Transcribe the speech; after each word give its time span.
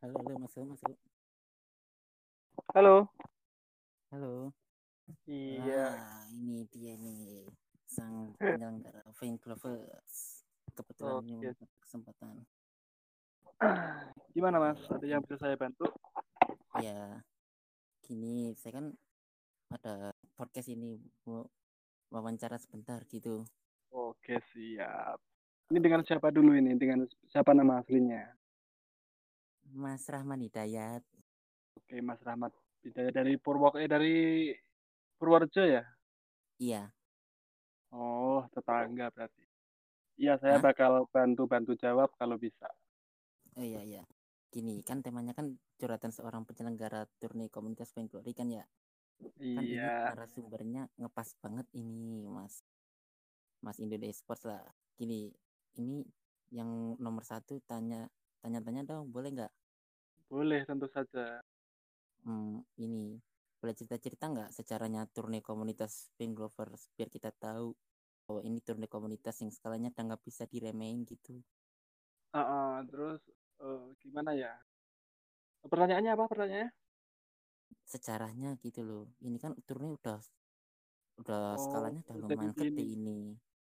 Halo, 0.00 0.16
halo, 0.16 0.32
masuk, 0.40 0.64
masuk. 0.64 0.96
Halo. 2.72 3.04
Halo. 4.08 4.48
Iya. 5.28 5.92
Ah, 5.92 6.24
ini 6.32 6.64
dia 6.72 6.96
nih 6.96 7.44
sang 7.84 8.32
penyelenggara 8.40 9.04
Fan 9.12 9.36
Lovers. 9.44 10.40
Kebetulan 10.72 11.20
ini 11.28 11.52
Oke. 11.52 11.52
mendapat 11.52 11.68
kesempatan. 11.84 12.34
Gimana 14.32 14.56
Mas? 14.56 14.80
Ada 14.88 15.04
yang 15.04 15.20
bisa 15.20 15.36
saya 15.36 15.60
bantu? 15.60 15.84
Ya, 16.80 17.20
gini 18.00 18.56
saya 18.56 18.80
kan 18.80 18.96
ada 19.68 20.16
podcast 20.32 20.72
ini 20.72 20.96
mau 21.28 21.44
wawancara 22.08 22.56
sebentar 22.56 23.04
gitu. 23.12 23.44
Oke, 23.92 24.40
siap. 24.56 25.20
Ini 25.68 25.76
dengan 25.76 26.00
siapa 26.08 26.32
dulu 26.32 26.56
ini? 26.56 26.72
Dengan 26.80 27.04
siapa 27.28 27.52
nama 27.52 27.84
aslinya? 27.84 28.39
Mas 29.74 30.04
Rahman 30.12 30.40
Hidayat. 30.46 31.02
Oke, 31.78 31.96
Mas 32.02 32.20
Rahmat. 32.22 32.52
Bidaya 32.82 33.10
dari 33.12 33.36
Purwok 33.36 33.74
eh 33.82 33.88
dari 33.90 34.14
Purworejo 35.18 35.62
ya? 35.68 35.82
Iya, 36.58 36.92
Oh, 37.92 38.46
tetangga 38.54 39.06
berarti. 39.14 39.42
Iya, 40.20 40.32
saya 40.42 40.56
Hah? 40.56 40.64
bakal 40.66 40.92
bantu-bantu 41.14 41.72
jawab 41.84 42.10
kalau 42.20 42.36
bisa. 42.38 42.68
oh 43.58 43.64
iya 43.64 43.82
iya. 43.90 44.02
Gini 44.54 44.82
kan 44.88 44.98
temanya 45.04 45.32
kan 45.38 45.46
curhatan 45.78 46.10
seorang 46.16 46.42
penyelenggara 46.48 47.06
turni 47.22 47.46
komunitas 47.54 47.94
Glory 47.94 48.32
kan 48.34 48.48
ya. 48.50 48.64
Kan 49.54 49.64
ini 49.66 49.76
Iya. 49.76 49.90
narasumbernya 50.06 50.82
ngepas 51.00 51.28
banget 51.42 51.66
ini 51.74 52.26
Mas. 52.36 52.54
Mas 53.64 53.78
Indonesia 53.78 54.16
Sports 54.20 54.44
lah. 54.48 54.62
Gini, 54.98 55.30
ini 55.80 56.02
yang 56.50 56.98
nomor 56.98 57.22
satu 57.22 57.60
tanya 57.70 58.08
tanya-tanya 58.42 58.82
dong, 58.90 59.12
boleh 59.14 59.30
nggak? 59.36 59.52
Boleh 60.30 60.62
tentu 60.68 60.86
saja. 60.94 61.24
Hmm, 62.24 62.64
ini 62.84 63.04
boleh 63.60 63.74
cerita-cerita 63.78 64.24
nggak 64.32 64.50
secaranya 64.56 65.02
turne 65.14 65.38
komunitas 65.48 65.92
Pink 66.16 66.34
Lovers 66.42 66.82
biar 66.96 67.08
kita 67.16 67.28
tahu 67.44 67.68
bahwa 68.26 68.40
ini 68.48 68.58
turne 68.66 68.86
komunitas 68.94 69.36
yang 69.44 69.52
skalanya 69.56 69.88
udah 69.92 70.04
nggak 70.08 70.22
bisa 70.28 70.44
diremehin 70.52 71.00
gitu. 71.12 71.34
Ah, 72.38 72.46
ah, 72.54 72.74
terus 72.90 73.20
eh, 73.62 73.82
gimana 74.02 74.30
ya? 74.42 74.52
Pertanyaannya 75.70 76.10
apa 76.14 76.24
pertanyaannya? 76.32 76.68
Secaranya 77.92 78.50
gitu 78.64 78.80
loh. 78.88 79.04
Ini 79.26 79.36
kan 79.44 79.52
turne 79.68 79.88
udah 79.98 80.18
udah 81.20 81.42
Oh, 81.50 81.60
skalanya 81.64 82.00
udah 82.06 82.16
lumayan 82.22 82.52
gede 82.60 82.82
ini 82.96 83.18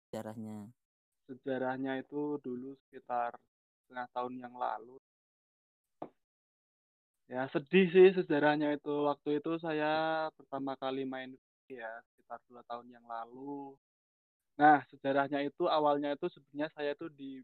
sejarahnya. 0.06 0.56
Sejarahnya 1.26 1.92
itu 2.02 2.20
dulu 2.44 2.70
sekitar 2.84 3.32
setengah 3.80 4.06
tahun 4.14 4.34
yang 4.44 4.54
lalu. 4.64 4.96
Ya 7.30 7.46
sedih 7.54 7.86
sih 7.94 8.08
sejarahnya 8.18 8.74
itu. 8.74 8.90
Waktu 9.06 9.38
itu 9.38 9.54
saya 9.62 10.26
pertama 10.34 10.74
kali 10.74 11.06
main 11.06 11.30
ya 11.70 11.86
sekitar 12.10 12.42
dua 12.50 12.62
tahun 12.66 12.90
yang 12.90 13.06
lalu. 13.06 13.78
Nah 14.58 14.82
sejarahnya 14.90 15.46
itu 15.46 15.70
awalnya 15.70 16.18
itu 16.18 16.26
sebenarnya 16.26 16.68
saya 16.74 16.90
itu 16.98 17.06
di 17.14 17.38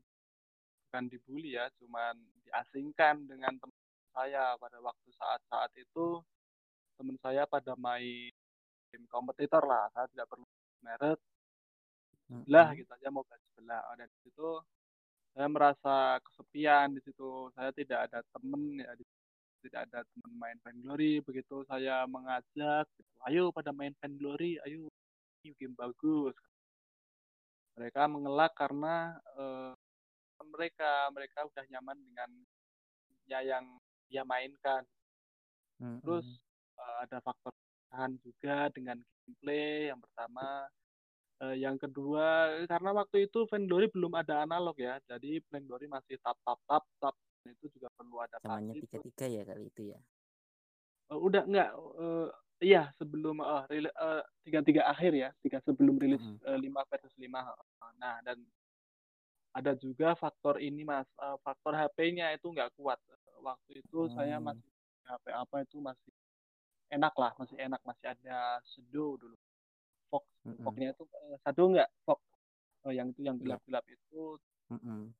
bukan 0.86 1.06
dibully 1.06 1.54
ya, 1.54 1.70
cuman 1.78 2.18
diasingkan 2.46 3.30
dengan 3.30 3.54
teman 3.62 3.78
saya 4.10 4.58
pada 4.58 4.78
waktu 4.82 5.08
saat-saat 5.14 5.70
itu 5.78 6.18
teman 6.98 7.16
saya 7.22 7.46
pada 7.46 7.78
main 7.78 8.34
game 8.90 9.06
kompetitor 9.06 9.62
lah. 9.62 9.86
Saya 9.94 10.10
tidak 10.10 10.26
perlu 10.34 10.46
merek 10.82 11.18
Mm-mm. 12.30 12.74
gitu 12.74 12.90
aja 12.90 13.08
mau 13.14 13.22
belajar 13.22 13.48
sebelah. 13.54 13.82
Oh, 13.86 13.94
dan 13.94 14.08
di 14.10 14.18
situ 14.26 14.48
saya 15.36 15.46
merasa 15.46 15.96
kesepian 16.26 16.88
di 16.96 17.00
situ. 17.06 17.54
Saya 17.54 17.70
tidak 17.70 18.10
ada 18.10 18.18
temen 18.34 18.82
ya, 18.82 18.90
di- 18.98 19.15
tidak 19.66 19.90
ada 19.90 20.00
teman 20.06 20.32
main 20.38 20.58
Vainglory. 20.62 21.20
Begitu 21.26 21.66
saya 21.66 22.06
mengajak, 22.06 22.86
gitu, 22.94 23.14
ayo 23.26 23.50
pada 23.50 23.74
main 23.74 23.92
Vainglory, 23.98 24.62
ayo 24.64 24.86
ini 25.42 25.50
game 25.58 25.74
bagus. 25.74 26.34
Mereka 27.76 28.08
mengelak 28.08 28.54
karena 28.56 29.18
eh, 29.36 29.72
mereka 30.46 31.10
mereka 31.12 31.44
udah 31.44 31.64
nyaman 31.68 31.98
dengan 31.98 32.30
ya 33.26 33.42
yang 33.42 33.66
dia 34.06 34.22
mainkan. 34.22 34.86
Terus 35.76 36.24
Mm-mm. 36.24 36.80
eh, 36.80 36.96
ada 37.04 37.18
faktor 37.20 37.52
tahan 37.90 38.16
juga 38.22 38.70
dengan 38.72 38.96
gameplay 39.02 39.90
yang 39.90 40.00
pertama. 40.00 40.70
Eh, 41.36 41.56
yang 41.60 41.76
kedua, 41.76 42.48
karena 42.64 42.96
waktu 42.96 43.28
itu 43.28 43.44
Vainglory 43.52 43.92
belum 43.92 44.16
ada 44.16 44.48
analog 44.48 44.72
ya, 44.80 44.96
jadi 45.04 45.36
Vainglory 45.52 45.84
masih 45.84 46.16
tap 46.24 46.40
tap 46.40 46.56
tap 46.64 46.84
tap. 46.96 47.12
Dan 47.46 47.54
itu 47.54 47.70
juga 47.78 47.88
perlu 47.94 48.18
Zamannya 48.42 48.74
adaptasi. 48.74 48.82
tiga 48.82 48.98
tiga 49.06 49.24
ya 49.30 49.42
kali 49.46 49.62
itu 49.70 49.82
ya. 49.94 49.98
Eh, 51.06 51.18
udah 51.22 51.42
enggak? 51.46 51.70
eh, 51.78 52.28
iya 52.66 52.90
sebelum 52.98 53.38
rile- 53.70 53.94
eh, 53.94 54.22
tiga 54.42 54.60
tiga 54.66 54.82
akhir 54.90 55.14
ya, 55.14 55.30
tiga 55.38 55.62
sebelum 55.62 55.94
rilis 55.94 56.18
Mm-mm. 56.18 56.42
eh, 56.42 56.58
lima 56.58 56.82
versus 56.90 57.14
lima. 57.14 57.46
Nah 58.02 58.18
dan 58.26 58.42
ada 59.54 59.72
juga 59.78 60.18
faktor 60.18 60.58
ini 60.58 60.82
mas, 60.82 61.06
eh, 61.22 61.38
faktor 61.46 61.78
HP-nya 61.78 62.34
itu 62.34 62.50
nggak 62.50 62.74
kuat. 62.74 62.98
Waktu 63.38 63.78
itu 63.78 64.10
saya 64.10 64.42
Hmm. 64.42 64.50
masih 64.50 64.70
HP 65.06 65.24
apa 65.30 65.56
itu 65.62 65.78
masih 65.78 66.10
enak 66.90 67.14
lah, 67.14 67.30
masih 67.38 67.56
enak, 67.62 67.78
masih 67.86 68.10
ada 68.10 68.58
Shadow 68.74 69.14
dulu. 69.14 69.38
Fox, 70.10 70.26
Mm-mm. 70.42 70.66
Fox-nya 70.66 70.90
itu 70.90 71.06
eh, 71.06 71.38
Shadow 71.46 71.70
nggak? 71.70 71.90
Fox, 72.02 72.18
Oh, 72.86 72.94
yang 72.94 73.10
itu 73.10 73.26
yang 73.26 73.34
Iya. 73.38 73.58
gelap-gelap 73.58 73.82
itu. 73.90 74.38
Mm-mm. 74.70 75.10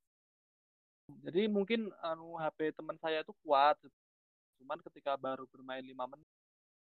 Jadi 1.07 1.47
mungkin 1.47 1.91
anu 2.03 2.35
HP 2.39 2.75
teman 2.75 2.99
saya 2.99 3.23
itu 3.23 3.31
kuat, 3.47 3.79
cuman 4.59 4.79
ketika 4.91 5.15
baru 5.15 5.47
bermain 5.51 5.83
lima 5.83 6.07
menit 6.11 6.27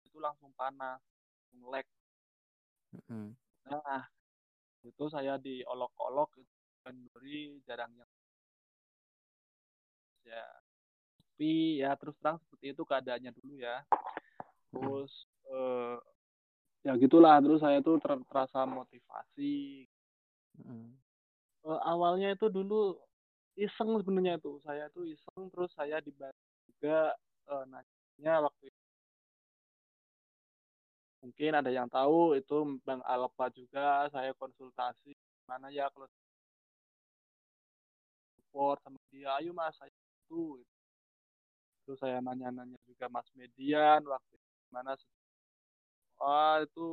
itu 0.05 0.21
langsung 0.21 0.53
panas, 0.53 1.01
langsung 1.49 1.69
lag. 1.73 1.85
Mm-mm. 2.93 3.33
Nah, 3.65 4.05
itu 4.85 5.05
saya 5.09 5.39
diolok-olok 5.41 6.29
Januari 6.83 7.57
jarang 7.63 7.89
yang 7.95 8.11
ya 10.23 10.43
tapi 11.33 11.83
ya 11.83 11.91
terus 11.99 12.15
terang 12.19 12.39
seperti 12.39 12.71
itu 12.71 12.83
keadaannya 12.87 13.31
dulu 13.35 13.59
ya 13.59 13.83
terus 14.71 15.11
eh, 15.51 15.97
ya 16.83 16.93
gitulah 16.99 17.39
terus 17.39 17.59
saya 17.63 17.79
tuh 17.79 17.99
ter- 17.99 18.27
terasa 18.27 18.67
motivasi. 18.67 19.87
Eh, 21.63 21.79
awalnya 21.87 22.35
itu 22.35 22.51
dulu 22.51 22.99
iseng 23.57 23.89
sebenarnya 24.01 24.39
itu. 24.41 24.59
Saya 24.65 24.89
tuh 24.93 25.05
iseng 25.09 25.49
terus 25.53 25.71
saya 25.77 25.97
dibantu 26.01 26.39
juga 26.67 27.13
eh, 27.51 27.63
nanya 27.69 28.33
waktu 28.45 28.69
itu. 28.69 28.83
mungkin 31.23 31.55
ada 31.55 31.71
yang 31.71 31.87
tahu 31.87 32.35
itu 32.35 32.83
Bang 32.83 32.99
Alpa 33.07 33.47
juga 33.55 34.11
saya 34.11 34.35
konsultasi 34.35 35.15
mana 35.47 35.71
ya 35.71 35.87
kalau 35.95 36.11
support 38.35 38.77
sama 38.83 38.99
dia? 39.07 39.31
Ayo 39.39 39.55
mas 39.55 39.71
saya 39.79 39.87
itu 39.89 40.59
terus 41.87 41.99
saya 42.03 42.19
nanya-nanya 42.19 42.75
juga 42.87 43.07
Mas 43.11 43.27
Median 43.35 44.03
waktu 44.07 44.31
itu 44.35 44.49
gimana 44.67 44.95
ah 46.23 46.63
itu 46.63 46.87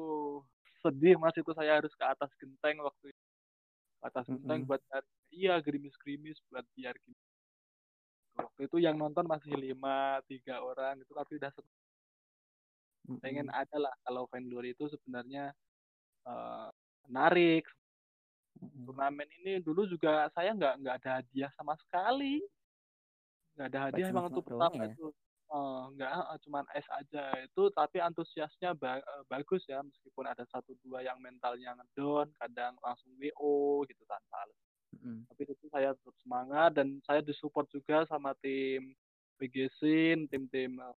sedih 0.82 1.15
mas 1.19 1.34
itu 1.38 1.50
saya 1.54 1.78
harus 1.78 1.94
ke 1.94 2.04
atas 2.06 2.31
genteng 2.38 2.82
waktu 2.82 3.10
itu 3.15 3.30
atas 4.00 4.25
genteng 4.28 4.65
Mm-mm. 4.65 4.69
buat 4.69 4.81
nyari 4.88 5.09
iya 5.31 5.55
gerimis-gerimis 5.61 6.41
buat 6.49 6.65
biar 6.75 6.97
gini 7.05 7.21
waktu 8.41 8.60
itu 8.66 8.77
yang 8.80 8.97
nonton 8.97 9.28
masih 9.28 9.53
lima 9.53 10.25
tiga 10.25 10.65
orang 10.65 10.97
itu 11.03 11.13
tapi 11.13 11.36
udah 11.36 11.53
seneng. 11.53 11.78
pengen 13.21 13.47
Mm-mm. 13.53 13.60
ada 13.60 13.77
lah 13.77 13.95
kalau 14.07 14.25
Vainglory 14.33 14.72
itu 14.72 14.89
sebenarnya 14.89 15.53
eh, 16.25 16.69
menarik 17.09 17.69
Mm-mm. 18.60 18.89
turnamen 18.89 19.28
ini 19.42 19.60
dulu 19.60 19.84
juga 19.84 20.28
saya 20.33 20.57
nggak 20.57 20.75
nggak 20.80 20.97
ada 21.04 21.10
hadiah 21.21 21.51
sama 21.57 21.77
sekali 21.84 22.41
nggak 23.57 23.69
ada 23.69 23.80
hadiah 23.91 24.09
emang 24.09 24.33
untuk 24.33 24.47
pertama 24.48 24.89
ya. 24.89 24.92
itu 24.95 25.07
nggak 25.51 26.11
eh, 26.15 26.39
cuman 26.47 26.65
es 26.79 26.87
aja 26.95 27.25
itu 27.43 27.63
tapi 27.75 27.99
antusiasnya 27.99 28.71
ba- 28.73 29.03
eh, 29.03 29.23
bagus 29.27 29.67
ya 29.67 29.83
meskipun 29.83 30.23
ada 30.25 30.47
satu 30.47 30.79
dua 30.81 31.03
yang 31.03 31.19
mentalnya 31.19 31.75
ngedon 31.75 32.31
kadang 32.39 32.79
langsung 32.79 33.11
WO 33.19 33.83
gitu 33.85 34.03
tanpa 34.07 34.47
alasan 34.47 34.71
Mm-mm. 34.95 35.19
tapi 35.27 35.43
itu 35.47 35.67
saya 35.67 35.91
tetap 35.91 36.15
semangat 36.23 36.71
dan 36.79 37.03
saya 37.03 37.19
disupport 37.19 37.67
juga 37.67 38.07
sama 38.07 38.31
tim 38.39 38.95
BGSin 39.37 40.31
tim-tim 40.31 40.79
eh, 40.79 40.97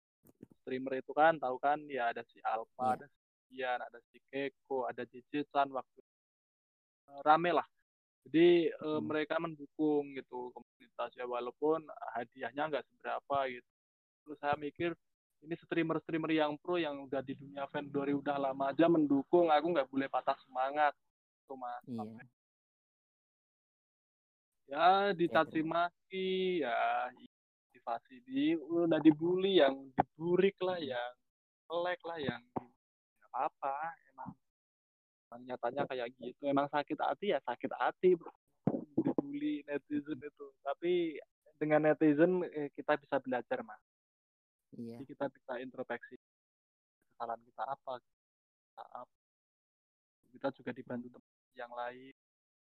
streamer 0.60 1.00
itu 1.00 1.12
kan 1.12 1.40
tahu 1.40 1.56
kan 1.56 1.80
ya 1.88 2.12
ada 2.12 2.20
si 2.28 2.36
Alpha 2.44 2.92
Iya. 2.92 2.96
ada 3.00 3.06
si 3.08 3.20
Ian 3.56 3.80
ada 3.80 3.98
si 4.12 4.16
Keko 4.28 4.84
ada 4.84 5.02
Jijitsan 5.08 5.72
waktu 5.72 6.00
eh, 7.08 7.20
rame 7.24 7.56
lah 7.56 7.64
jadi 8.28 8.68
eh, 8.68 9.00
Mm. 9.00 9.06
mereka 9.08 9.40
mendukung 9.40 10.12
gitu 10.12 10.52
komunitas 10.52 11.10
ya 11.16 11.24
walaupun 11.24 11.82
hadiahnya 12.12 12.68
nggak 12.68 12.84
seberapa 12.86 13.48
gitu 13.48 13.64
terus 14.22 14.38
saya 14.38 14.54
mikir 14.58 14.94
ini 15.42 15.58
streamer-streamer 15.58 16.30
yang 16.30 16.54
pro 16.54 16.78
yang 16.78 17.02
udah 17.02 17.18
di 17.18 17.34
dunia 17.34 17.66
Vainglory 17.66 18.14
udah 18.14 18.38
lama 18.38 18.70
aja 18.70 18.86
mendukung 18.86 19.50
aku 19.50 19.66
nggak 19.74 19.90
boleh 19.90 20.06
patah 20.06 20.38
semangat. 20.46 20.94
Tuh 21.50 21.58
mas. 21.58 21.82
Iya. 21.90 22.02
ya 24.72 24.88
dicaci 25.12 25.60
terima. 25.60 25.90
maki 25.90 26.62
ya 26.62 27.10
motivasi 27.68 28.16
di 28.24 28.54
udah 28.56 29.02
dibully 29.02 29.58
yang 29.58 29.90
diburik 29.98 30.54
lah 30.62 30.78
yang 30.78 31.12
selek 31.66 32.00
lah 32.06 32.18
yang 32.22 32.42
apa 33.34 33.50
apa 33.50 33.74
emang 35.26 35.42
nyatanya 35.48 35.82
kayak 35.90 36.08
gitu 36.20 36.42
emang 36.46 36.70
sakit 36.70 36.98
hati 37.02 37.34
ya 37.34 37.38
sakit 37.42 37.72
hati 37.74 38.14
bro. 38.14 38.30
Dibully 39.02 39.66
netizen 39.66 40.22
itu. 40.22 40.46
Tapi 40.62 41.18
dengan 41.58 41.90
netizen 41.90 42.46
eh, 42.54 42.70
kita 42.78 42.94
bisa 42.94 43.18
belajar 43.18 43.66
mas 43.66 43.82
iya. 44.78 44.96
Jadi 45.00 45.06
kita 45.12 45.26
bisa 45.28 45.52
introspeksi 45.60 46.16
kesalahan 47.12 47.42
kita 47.44 47.62
apa 47.64 47.92
kita 48.00 48.84
apa 48.96 49.14
kita 50.32 50.48
juga 50.56 50.70
dibantu 50.72 51.06
teman 51.12 51.32
yang 51.52 51.72
lain. 51.72 52.14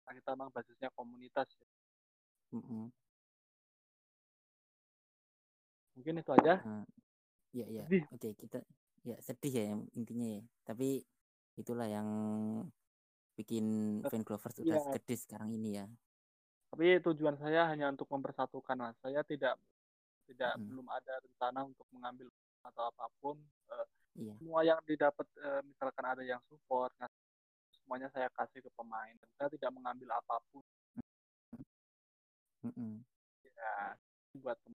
Nah, 0.06 0.12
kita 0.14 0.28
memang 0.38 0.50
basisnya 0.54 0.88
komunitas 0.94 1.50
ya. 1.50 1.66
Mm-mm. 2.54 2.88
mungkin 5.96 6.20
itu 6.20 6.30
aja. 6.36 6.60
Nah, 6.62 6.84
ya 7.56 7.66
ya. 7.72 7.84
Sedih. 7.88 8.04
oke 8.12 8.28
kita 8.36 8.58
ya 9.02 9.16
sedih 9.18 9.52
ya 9.52 9.64
intinya 9.96 10.28
ya. 10.38 10.42
Tapi 10.62 11.00
itulah 11.56 11.88
yang 11.88 12.08
bikin 13.36 13.98
fan 14.06 14.22
Clovers 14.22 14.60
udah 14.60 14.76
Iya. 14.76 14.92
gede 15.00 15.16
sekarang 15.16 15.50
ini 15.56 15.80
ya. 15.80 15.86
Tapi 16.70 17.00
tujuan 17.00 17.40
saya 17.40 17.66
hanya 17.72 17.88
untuk 17.88 18.06
mempersatukan 18.12 18.76
mas 18.76 18.96
saya 19.00 19.24
tidak 19.24 19.56
tidak 20.26 20.52
Mm. 20.58 20.66
belum 20.68 20.86
ada 20.90 21.12
rencana 21.18 21.60
untuk 21.64 21.86
mengambil 21.90 22.28
atau 22.62 22.82
apa 22.86 23.06
pun 23.18 23.38
Eh, 23.66 23.86
iya. 24.18 24.34
semua 24.38 24.60
yang 24.62 24.78
didapat 24.82 25.26
eh, 25.38 25.62
misalkan 25.62 26.04
ada 26.04 26.22
yang 26.22 26.38
support 26.46 26.90
semuanya 27.82 28.10
saya 28.10 28.26
kasih 28.34 28.58
ke 28.58 28.70
pemain. 28.74 29.14
Dan 29.14 29.30
saya 29.38 29.48
tidak 29.50 29.70
mengambil 29.70 30.10
apa 30.12 30.36
pun. 30.50 30.62
Mm-mm. 32.66 32.98
ya 33.46 33.94
buat 34.36 34.58
tem- 34.60 34.74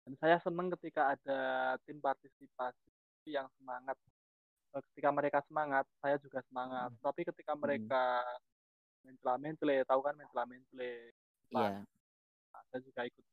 dan 0.00 0.14
saya 0.16 0.36
senang 0.40 0.72
ketika 0.74 1.12
ada 1.12 1.40
tim 1.84 2.00
partisipasi 2.00 2.88
yang 3.28 3.46
semangat. 3.60 3.94
Eh, 4.74 4.82
ketika 4.90 5.10
mereka 5.12 5.38
semangat 5.44 5.84
saya 6.00 6.16
juga 6.18 6.40
semangat. 6.48 6.88
Mm. 6.90 7.00
tapi 7.00 7.20
ketika 7.22 7.52
mereka 7.54 8.02
mencela 9.00 9.36
mencle 9.36 9.76
tahu 9.84 10.00
kan 10.00 10.14
mencela 10.16 10.44
iya 11.50 11.84
saya 12.70 12.80
juga 12.86 13.02
ikut 13.02 13.24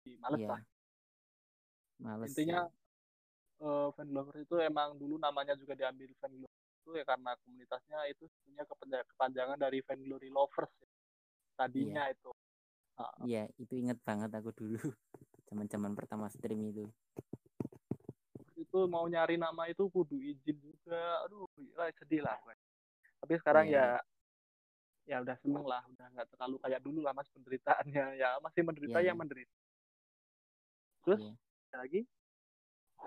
Jadi 0.00 0.10
males 0.20 0.40
iya. 0.40 0.48
lah. 0.48 0.62
Males 2.00 2.28
intinya 2.32 2.60
ya. 2.64 3.64
eh, 3.64 3.88
fan 3.96 4.08
lovers 4.12 4.40
itu 4.44 4.56
emang 4.60 4.96
dulu 4.96 5.16
namanya 5.16 5.56
juga 5.56 5.72
diambil 5.76 6.12
fan 6.20 6.32
lovers 6.36 6.68
itu 6.80 6.90
ya 6.96 7.04
karena 7.04 7.30
komunitasnya 7.44 7.98
itu 8.08 8.24
punya 8.44 8.62
kepanjang- 8.64 9.08
kepanjangan 9.16 9.58
dari 9.60 9.78
fan 9.84 10.00
glory 10.00 10.28
lovers 10.32 10.72
ya. 10.80 10.88
tadinya 11.56 12.04
itu. 12.08 12.30
Ah, 13.00 13.12
iya 13.24 13.48
itu 13.56 13.72
inget 13.80 13.96
banget 14.04 14.28
aku 14.32 14.52
dulu. 14.52 14.76
Zaman-zaman 15.48 15.92
pertama 15.96 16.28
stream 16.28 16.60
itu. 16.72 16.84
Itu 18.56 18.84
mau 18.88 19.08
nyari 19.08 19.40
nama 19.40 19.68
itu 19.68 19.88
kudu 19.88 20.20
izin 20.20 20.56
juga. 20.60 21.24
Aduh 21.24 21.48
sedih 21.96 22.20
lah 22.24 22.36
gue. 22.44 22.56
tapi 23.20 23.36
sekarang 23.36 23.68
Iya, 23.68 24.00
ya 24.00 24.00
ya 25.10 25.18
udah 25.26 25.36
seneng 25.42 25.66
lah 25.66 25.82
udah 25.90 26.06
nggak 26.14 26.28
terlalu 26.30 26.56
kayak 26.62 26.80
dulu 26.86 27.02
lah 27.02 27.10
mas 27.10 27.26
penderitaannya 27.34 28.04
ya 28.14 28.38
masih 28.38 28.62
menderita 28.62 28.98
Iya, 29.02 29.06
yang 29.10 29.16
iya. 29.18 29.22
menderita 29.26 29.56
terus 31.02 31.20
Iya. 31.26 31.32
ada 31.70 31.76
lagi 31.82 32.00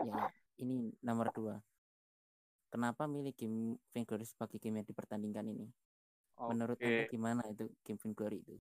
ya, 0.04 0.16
ini 0.60 0.92
nomor 1.00 1.32
dua 1.32 1.56
kenapa 2.68 3.08
milih 3.08 3.32
game 3.32 3.80
Vainglory 3.96 4.28
sebagai 4.28 4.60
game 4.60 4.84
yang 4.84 4.88
dipertandingkan 4.88 5.48
ini 5.48 5.72
menurut 6.36 6.76
Oke. 6.76 6.84
anda 6.84 7.04
gimana 7.08 7.42
itu 7.48 7.72
game 7.88 8.00
Vainglory 8.04 8.44
itu 8.44 8.58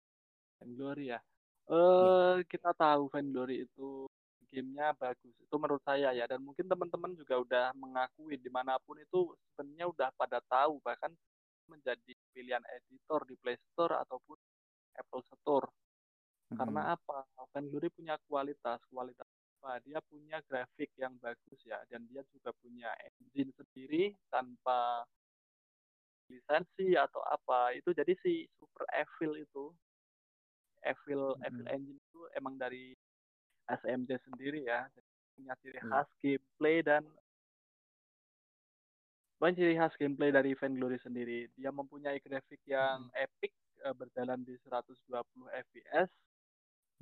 Vainglory 0.57 1.13
ya. 1.13 1.21
Iya. 1.21 1.21
Eh 1.67 2.37
kita 2.49 2.73
tahu 2.73 3.13
Vainglory 3.13 3.69
itu 3.69 4.09
gamenya 4.49 4.95
bagus. 4.97 5.35
Itu 5.43 5.59
menurut 5.59 5.83
saya 5.85 6.15
ya 6.15 6.25
dan 6.25 6.41
mungkin 6.41 6.65
teman-teman 6.65 7.13
juga 7.13 7.37
udah 7.37 7.65
mengakui 7.77 8.39
di 8.41 8.49
mana 8.49 8.79
pun 8.81 8.97
itu 8.97 9.35
sebenarnya 9.53 9.91
udah 9.91 10.09
pada 10.17 10.39
tahu 10.47 10.81
bahkan 10.81 11.13
menjadi 11.69 12.13
pilihan 12.33 12.63
editor 12.79 13.27
di 13.27 13.35
Play 13.39 13.59
Store 13.73 14.01
ataupun 14.03 14.39
Apple 14.97 15.25
Store. 15.29 15.69
Mm-mm. 16.51 16.59
Karena 16.63 16.95
apa? 16.95 17.27
Vainglory 17.53 17.91
punya 17.91 18.15
kualitas, 18.31 18.79
kualitas 18.89 19.27
apa? 19.59 19.83
Dia 19.83 19.99
punya 20.07 20.39
grafik 20.47 20.95
yang 20.95 21.19
bagus 21.19 21.59
ya 21.67 21.83
dan 21.91 22.07
dia 22.07 22.23
juga 22.31 22.55
punya 22.63 22.93
engine 23.03 23.51
sendiri 23.57 24.15
tanpa 24.31 25.03
lisensi 26.31 26.95
atau 26.95 27.23
apa. 27.27 27.75
Itu 27.75 27.95
jadi 27.95 28.15
si 28.23 28.47
Super 28.59 28.87
Evil 28.95 29.43
itu 29.43 29.65
Evil 30.87 31.35
Mm-mm. 31.35 31.47
Evil 31.47 31.67
Engine 31.71 31.99
itu 31.99 32.21
emang 32.39 32.55
dari 32.59 32.95
SMC 33.67 34.11
sendiri 34.31 34.63
ya. 34.67 34.87
Jadi 34.95 35.09
punya 35.37 35.55
ciri 35.61 35.77
Iya. 35.77 35.89
khas 35.91 36.09
gameplay 36.23 36.77
dan 36.81 37.03
banyak 39.37 39.57
ciri 39.61 39.75
khas 39.77 39.93
gameplay 40.01 40.33
dari 40.33 40.57
Vainglory 40.57 40.97
sendiri. 41.05 41.49
Dia 41.61 41.69
mempunyai 41.69 42.17
grafik 42.25 42.61
yang 42.65 43.05
epic 43.13 43.53
eh, 43.85 43.93
berjalan 43.93 44.41
di 44.41 44.57
120 44.65 44.97
fps, 45.53 46.09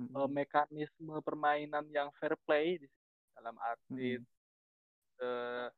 eh, 0.02 0.28
mekanisme 0.28 1.14
permainan 1.22 1.86
yang 1.94 2.10
fair 2.18 2.34
play 2.42 2.82
di 2.82 2.90
sini, 2.90 3.14
dalam 3.38 3.54
arti 3.62 4.18
Mm-mm. 4.18 4.26
eh, 5.22 5.68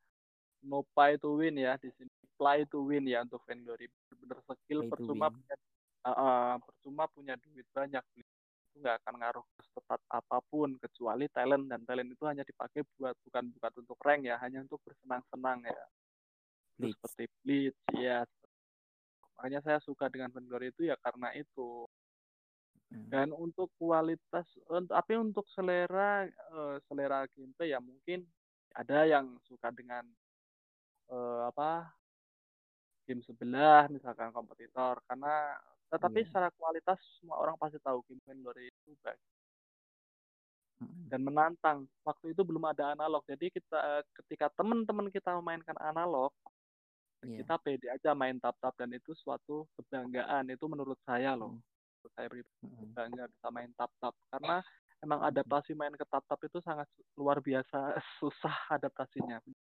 no 0.64 0.80
pay 0.96 1.20
to 1.20 1.36
win 1.36 1.60
ya 1.60 1.76
di 1.76 1.92
sini. 1.92 2.08
Play 2.40 2.64
to 2.72 2.88
win 2.88 3.04
ya 3.04 3.20
untuk 3.24 3.44
Vainglory 3.44 3.88
bener 4.16 4.40
skill 4.64 4.80
Play 4.84 4.92
percuma 4.92 5.28
punya 5.28 5.56
uh, 6.04 6.10
uh, 6.10 6.52
percuma 6.64 7.04
punya 7.12 7.36
duit 7.36 7.68
banyak. 7.76 8.04
Itu 8.16 8.32
nggak 8.80 9.04
akan 9.04 9.14
ngaruh 9.20 9.44
ke 9.44 9.60
setepat 9.68 10.00
apa 10.08 10.40
pun 10.48 10.72
kecuali 10.80 11.28
talent. 11.32 11.68
Dan 11.68 11.84
talent 11.84 12.08
itu 12.12 12.24
hanya 12.24 12.44
dipakai 12.48 12.80
buat 12.96 13.12
bukan 13.28 13.52
bukan 13.60 13.72
untuk 13.84 14.00
rank 14.00 14.24
ya 14.24 14.40
hanya 14.40 14.64
untuk 14.64 14.80
bersenang-senang 14.84 15.64
ya 15.68 15.84
Blitz. 16.76 16.96
seperti 17.00 17.24
Blitz 17.42 17.78
ya 17.96 18.22
makanya 19.36 19.60
saya 19.60 19.78
suka 19.80 20.08
dengan 20.08 20.32
Vainglory 20.32 20.72
itu 20.72 20.88
ya 20.88 20.96
karena 21.00 21.32
itu 21.34 21.84
Mm. 22.86 23.10
dan 23.10 23.28
untuk 23.34 23.66
kualitas 23.82 24.46
untuk 24.70 24.94
tapi 24.94 25.18
untuk 25.18 25.42
selera 25.50 26.22
eh, 26.30 26.76
selera 26.86 27.26
gameplay 27.34 27.74
ya 27.74 27.82
mungkin 27.82 28.22
ada 28.78 29.02
yang 29.02 29.26
suka 29.42 29.74
dengan 29.74 30.06
eh, 31.10 31.40
apa 31.50 31.90
game 33.02 33.26
sebelah 33.26 33.90
misalkan 33.90 34.30
kompetitor 34.30 35.02
karena 35.10 35.58
tetapi 35.90 36.22
Iya. 36.22 36.26
secara 36.30 36.48
kualitas 36.54 36.98
semua 37.18 37.42
orang 37.42 37.58
pasti 37.58 37.82
tahu 37.82 38.06
game 38.06 38.22
Vainglory 38.22 38.70
itu 38.70 38.94
baik 39.02 39.18
Mm-mm. 40.78 41.10
dan 41.10 41.20
menantang 41.26 41.78
waktu 42.06 42.38
itu 42.38 42.46
belum 42.46 42.70
ada 42.70 42.94
analog 42.94 43.26
jadi 43.26 43.50
kita 43.50 44.06
ketika 44.22 44.46
teman-teman 44.54 45.10
kita 45.10 45.34
memainkan 45.42 45.74
analog 45.82 46.30
Iya. 47.18 47.42
kita 47.42 47.54
pede 47.56 47.86
aja 47.88 48.12
main 48.12 48.36
tap-tap 48.36 48.76
dan 48.76 48.90
itu 48.90 49.14
suatu 49.14 49.64
kebanggaan 49.74 50.48
itu 50.48 50.64
menurut 50.64 51.00
saya 51.02 51.32
loh 51.32 51.50
Mm. 51.50 51.62
menurut 51.96 52.12
saya 52.12 52.26
pribadi 52.28 52.58
Mm-mm. 52.62 52.92
bangga 52.92 53.24
bisa 53.26 53.48
main 53.48 53.70
tap-tap 53.72 54.14
karena 54.28 54.56
emang 54.98 55.20
adaptasi 55.22 55.72
main 55.72 55.92
ke 55.92 56.04
tap-tap 56.04 56.40
itu 56.40 56.58
sangat 56.60 56.86
luar 57.14 57.38
biasa 57.38 57.78
susah 58.20 58.56
adaptasinya. 58.70 59.40
Eh, 59.40 59.54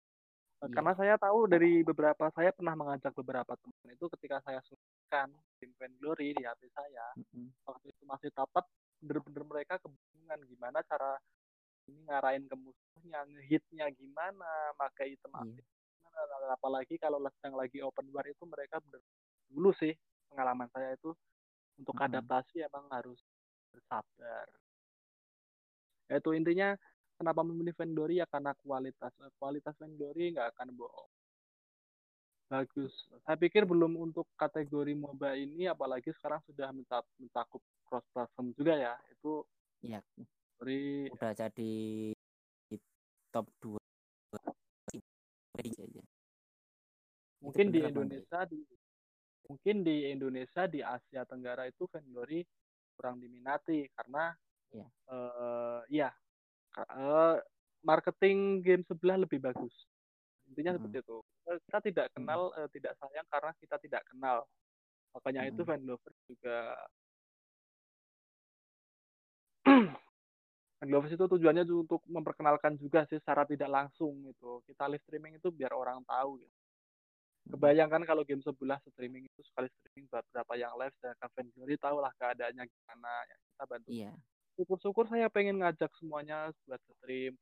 Iya. 0.62 0.70
Karena 0.72 0.94
saya 0.94 1.14
tahu 1.16 1.44
dari 1.44 1.82
beberapa 1.82 2.30
saya 2.30 2.50
pernah 2.50 2.72
mengajak 2.72 3.10
beberapa 3.12 3.50
teman 3.52 3.88
itu 3.90 4.06
ketika 4.08 4.38
saya 4.40 4.62
suntikan 4.62 5.26
game 5.58 5.74
Vainglory 5.74 6.32
di 6.32 6.42
HP 6.42 6.70
saya 6.70 7.02
Mm-mm. 7.16 7.50
waktu 7.64 7.90
itu 7.90 8.02
masih 8.04 8.30
tap-tap 8.30 8.70
bener-bener 8.98 9.42
mereka 9.42 9.76
kebingungan 9.76 10.38
gimana 10.46 10.78
cara 10.82 11.18
ini 11.84 12.06
ngarahin 12.06 12.46
ke 12.46 12.54
musuhnya 12.54 13.20
ngehitnya 13.24 13.86
gimana 13.92 14.46
pakai 14.76 15.12
item 15.12 15.30
Iya. 15.32 15.42
aktif 15.44 15.64
gimana 15.66 15.81
apalagi 16.52 17.00
kalau 17.00 17.18
sedang 17.38 17.56
lagi 17.56 17.80
open 17.80 18.08
war 18.12 18.26
itu 18.28 18.44
mereka 18.44 18.78
bener 18.84 19.00
dulu 19.52 19.72
sih 19.76 19.92
pengalaman 20.32 20.68
saya 20.72 20.96
itu 20.96 21.12
untuk 21.80 21.96
Mm-mm. 21.96 22.08
adaptasi 22.08 22.64
emang 22.64 22.88
harus 22.92 23.20
bersabar. 23.72 24.46
Ya, 26.08 26.20
itu 26.20 26.30
intinya 26.36 26.76
kenapa 27.16 27.40
memilih 27.40 27.72
Vainglory 27.72 28.20
ya 28.20 28.26
karena 28.28 28.52
kualitas 28.60 29.12
kualitas 29.40 29.74
Vainglory 29.80 30.36
nggak 30.36 30.52
akan 30.56 30.76
bohong. 30.76 31.10
Bagus. 32.52 32.92
Saya 33.24 33.40
pikir 33.40 33.64
belum 33.64 33.96
untuk 33.96 34.28
kategori 34.36 34.92
MOBA 34.92 35.40
ini 35.40 35.64
apalagi 35.72 36.12
sekarang 36.20 36.44
sudah 36.44 36.68
mencakup, 37.16 37.64
cross 37.88 38.04
platform 38.12 38.52
juga 38.52 38.76
ya. 38.76 38.94
Itu 39.08 39.48
Iya. 39.80 40.04
dari 40.60 41.08
udah 41.08 41.32
jadi 41.32 41.72
top 43.32 43.48
2 43.64 43.80
mungkin 47.42 47.66
di? 47.74 47.80
Indonesia 47.82 48.40
di 48.46 48.60
mungkin 49.50 49.76
di 49.82 49.96
Indonesia 50.08 50.62
di 50.70 50.80
Asia 50.80 51.26
Tenggara 51.26 51.66
itu 51.68 51.84
Vainglory 51.90 52.46
kurang 52.96 53.18
diminati 53.18 53.84
karena 53.92 54.32
Iya. 54.72 54.86
eh 55.12 55.80
ya 55.92 56.08
ka- 56.72 56.88
eh, 56.88 57.36
marketing 57.84 58.64
game 58.64 58.80
sebelah 58.88 59.20
lebih 59.20 59.36
bagus 59.42 59.74
intinya 60.48 60.78
Mm-mm. 60.78 60.88
seperti 60.88 61.04
itu 61.04 61.18
Eh, 61.42 61.58
kita 61.66 61.78
tidak 61.82 62.06
kenal 62.14 62.54
eh, 62.56 62.68
tidak 62.70 62.94
sayang 62.96 63.26
karena 63.28 63.50
kita 63.58 63.76
tidak 63.82 64.02
kenal 64.08 64.46
makanya 65.12 65.42
itu 65.50 65.60
Mm-mm. 65.60 65.68
fan 65.68 65.82
lover 65.84 66.14
juga 66.24 66.56
Fanglofers 70.82 71.14
itu 71.14 71.26
tujuannya 71.30 71.62
untuk 71.70 72.02
memperkenalkan 72.10 72.74
juga 72.74 73.06
sih 73.06 73.22
secara 73.22 73.46
tidak 73.46 73.70
langsung 73.70 74.18
gitu. 74.26 74.66
Kita 74.66 74.90
live 74.90 74.98
streaming 75.06 75.38
itu 75.38 75.54
biar 75.54 75.70
orang 75.70 76.02
tahu 76.02 76.42
gitu. 76.42 76.58
Kebayangkan 77.54 78.02
kalau 78.02 78.26
game 78.26 78.42
sebelah 78.42 78.82
streaming 78.90 79.30
itu 79.30 79.40
sekali 79.46 79.70
streaming 79.70 80.10
buat 80.10 80.26
berapa 80.34 80.52
yang 80.58 80.74
live 80.74 80.90
sedangkan 80.98 81.30
Vainglory 81.38 81.78
tahu 81.78 82.02
lah 82.02 82.10
keadaannya 82.18 82.66
gimana 82.66 83.12
ya 83.30 83.36
kita 83.38 83.64
bantu. 83.70 83.88
Iya. 83.94 84.12
Syukur-syukur 84.58 85.06
saya 85.06 85.30
pengen 85.30 85.62
ngajak 85.62 85.90
semuanya 86.02 86.50
buat 86.66 86.82
stream, 86.98 87.38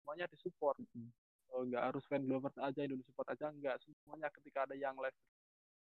semuanya 0.00 0.24
disupport. 0.32 0.80
Mm 0.80 0.88
-hmm. 0.88 1.08
Oh, 1.52 1.66
nggak 1.68 1.84
harus 1.84 2.04
fan 2.08 2.24
lovers 2.24 2.56
aja, 2.62 2.80
Indonesia 2.80 3.10
support 3.12 3.28
aja, 3.28 3.52
nggak 3.52 3.76
semuanya 3.84 4.32
ketika 4.40 4.64
ada 4.64 4.72
yang 4.78 4.96
live 4.96 5.18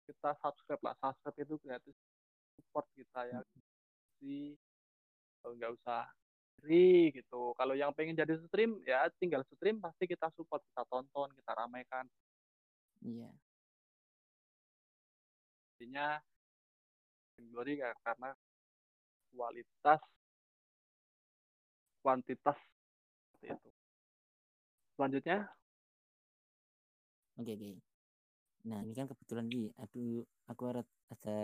kita 0.08 0.32
subscribe 0.40 0.80
lah, 0.80 0.94
subscribe 0.96 1.44
itu 1.44 1.56
gratis 1.60 1.96
support 2.56 2.88
kita 2.96 3.20
ya. 3.28 3.40
Si 4.16 4.56
oh, 5.44 5.52
nggak 5.52 5.76
usah 5.76 6.08
free 6.60 7.10
gitu. 7.12 7.56
Kalau 7.56 7.74
yang 7.74 7.90
pengen 7.96 8.16
jadi 8.16 8.36
stream 8.48 8.78
ya 8.84 9.08
tinggal 9.18 9.42
stream 9.56 9.80
pasti 9.80 10.04
kita 10.06 10.28
support, 10.36 10.62
kita 10.70 10.84
tonton, 10.86 11.28
kita 11.34 11.52
ramaikan. 11.56 12.04
Iya. 13.00 13.28
Intinya 15.80 16.20
Glory 17.40 17.80
karena 18.04 18.36
kualitas 19.32 20.00
kuantitas 22.04 22.58
seperti 23.32 23.56
itu. 23.56 23.70
Selanjutnya 24.96 25.48
Oke, 27.40 27.56
oke. 27.56 27.72
Nah, 28.68 28.84
ini 28.84 28.92
kan 28.92 29.08
kebetulan 29.08 29.48
nih, 29.48 29.72
aduh, 29.80 30.20
aku 30.44 30.62
ada, 30.68 30.84
ada 31.08 31.40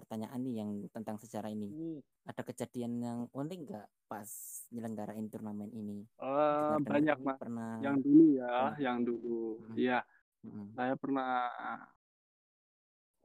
pertanyaan 0.00 0.40
nih 0.40 0.54
yang 0.64 0.70
tentang 0.88 1.20
sejarah 1.20 1.52
ini. 1.52 1.68
Hmm. 1.68 2.00
Ada 2.24 2.42
kejadian 2.42 2.92
yang 3.04 3.18
unik 3.36 3.58
nggak 3.68 3.88
pas 4.08 4.30
nyelenggarain 4.72 5.28
turnamen 5.28 5.68
ini? 5.76 6.08
Uh, 6.16 6.80
banyak, 6.80 7.20
Mas. 7.20 7.36
Pernah... 7.36 7.84
Yang 7.84 7.96
dulu 8.08 8.24
ya, 8.40 8.48
hmm. 8.48 8.76
yang 8.80 8.98
dulu. 9.04 9.40
Iya. 9.76 10.00
Hmm 10.00 10.18
Hmm. 10.40 10.72
Saya 10.72 10.96
pernah 10.96 11.52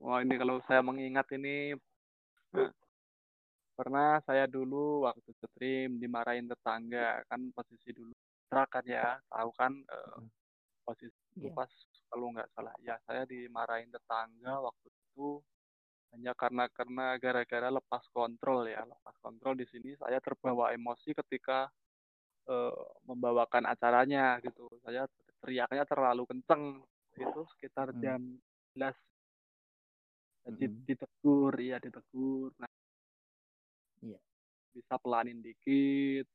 Wah, 0.04 0.20
ini 0.20 0.36
kalau 0.36 0.60
saya 0.68 0.84
mengingat 0.84 1.24
ini 1.32 1.72
pernah 3.76 4.20
saya 4.24 4.48
dulu 4.48 5.04
waktu 5.04 5.32
stream 5.36 6.00
dimarahin 6.00 6.48
tetangga 6.48 7.24
kan 7.28 7.52
posisi 7.52 7.92
dulu 7.92 8.16
kan 8.48 8.84
ya 8.88 9.20
tahu 9.28 9.52
kan 9.60 9.76
uh, 9.92 10.24
posisi 10.88 11.12
yeah. 11.44 11.52
pas 11.52 11.68
kalau 12.08 12.32
nggak 12.32 12.48
salah 12.56 12.72
ya 12.80 12.96
saya 13.04 13.28
dimarahin 13.28 13.92
tetangga 13.92 14.64
waktu 14.64 14.88
hanya 16.16 16.32
karena 16.32 16.72
karena 16.72 17.20
gara-gara 17.20 17.68
lepas 17.68 18.08
kontrol 18.16 18.64
ya. 18.64 18.88
Lepas 18.88 19.16
kontrol 19.20 19.60
di 19.60 19.68
sini 19.68 19.92
saya 20.00 20.24
terbawa 20.24 20.72
emosi 20.72 21.12
ketika 21.12 21.68
uh, 22.48 22.88
membawakan 23.04 23.68
acaranya 23.68 24.40
gitu. 24.40 24.72
Saya 24.88 25.04
teriaknya 25.44 25.84
terlalu 25.84 26.24
kenceng 26.24 26.80
itu 27.20 27.42
sekitar 27.56 27.92
hmm. 27.92 28.00
jam 28.00 28.20
11 28.80 28.96
jadi 30.46 30.66
hmm. 30.70 30.82
ditegur 30.88 31.54
iya 31.60 31.78
ditegur. 31.82 32.56
Nah 32.62 32.72
iya. 34.06 34.20
Bisa 34.72 34.96
pelanin 35.02 35.44
dikit. 35.44 36.30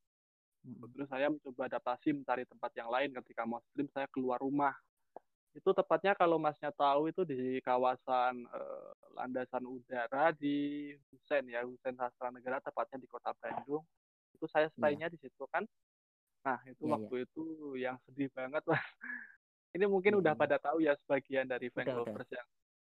Hmm. 0.61 0.85
terus 0.93 1.09
saya 1.09 1.33
mencoba 1.33 1.73
adaptasi 1.73 2.13
mencari 2.13 2.45
tempat 2.45 2.71
yang 2.77 2.93
lain. 2.93 3.17
Ketika 3.17 3.49
mau 3.49 3.65
stream 3.73 3.89
saya 3.97 4.05
keluar 4.13 4.37
rumah 4.45 4.77
itu 5.51 5.71
tepatnya 5.75 6.15
kalau 6.15 6.39
masnya 6.39 6.71
tahu 6.71 7.11
itu 7.11 7.27
di 7.27 7.59
kawasan 7.67 8.47
uh, 8.55 8.91
landasan 9.19 9.67
udara 9.67 10.31
di 10.35 10.91
Husen 11.11 11.51
ya 11.51 11.67
Husen 11.67 11.99
Sastra 11.99 12.31
Negara 12.31 12.63
tepatnya 12.63 13.03
di 13.03 13.09
kota 13.11 13.35
Bandung 13.35 13.83
itu 14.31 14.47
saya 14.47 14.71
stay-nya 14.79 15.11
yeah. 15.11 15.15
di 15.15 15.19
situ 15.19 15.45
kan 15.51 15.67
nah 16.47 16.57
itu 16.65 16.87
yeah, 16.87 16.93
waktu 16.95 17.15
yeah. 17.19 17.27
itu 17.27 17.45
yang 17.77 17.97
sedih 18.07 18.31
banget 18.31 18.63
lah 18.71 18.79
ini 19.77 19.85
mungkin 19.87 20.19
hmm. 20.19 20.21
udah 20.23 20.33
pada 20.39 20.57
tahu 20.59 20.83
ya 20.83 20.95
sebagian 21.03 21.47
dari 21.47 21.71
fan 21.71 21.87
lovers 21.91 22.31
yang 22.31 22.47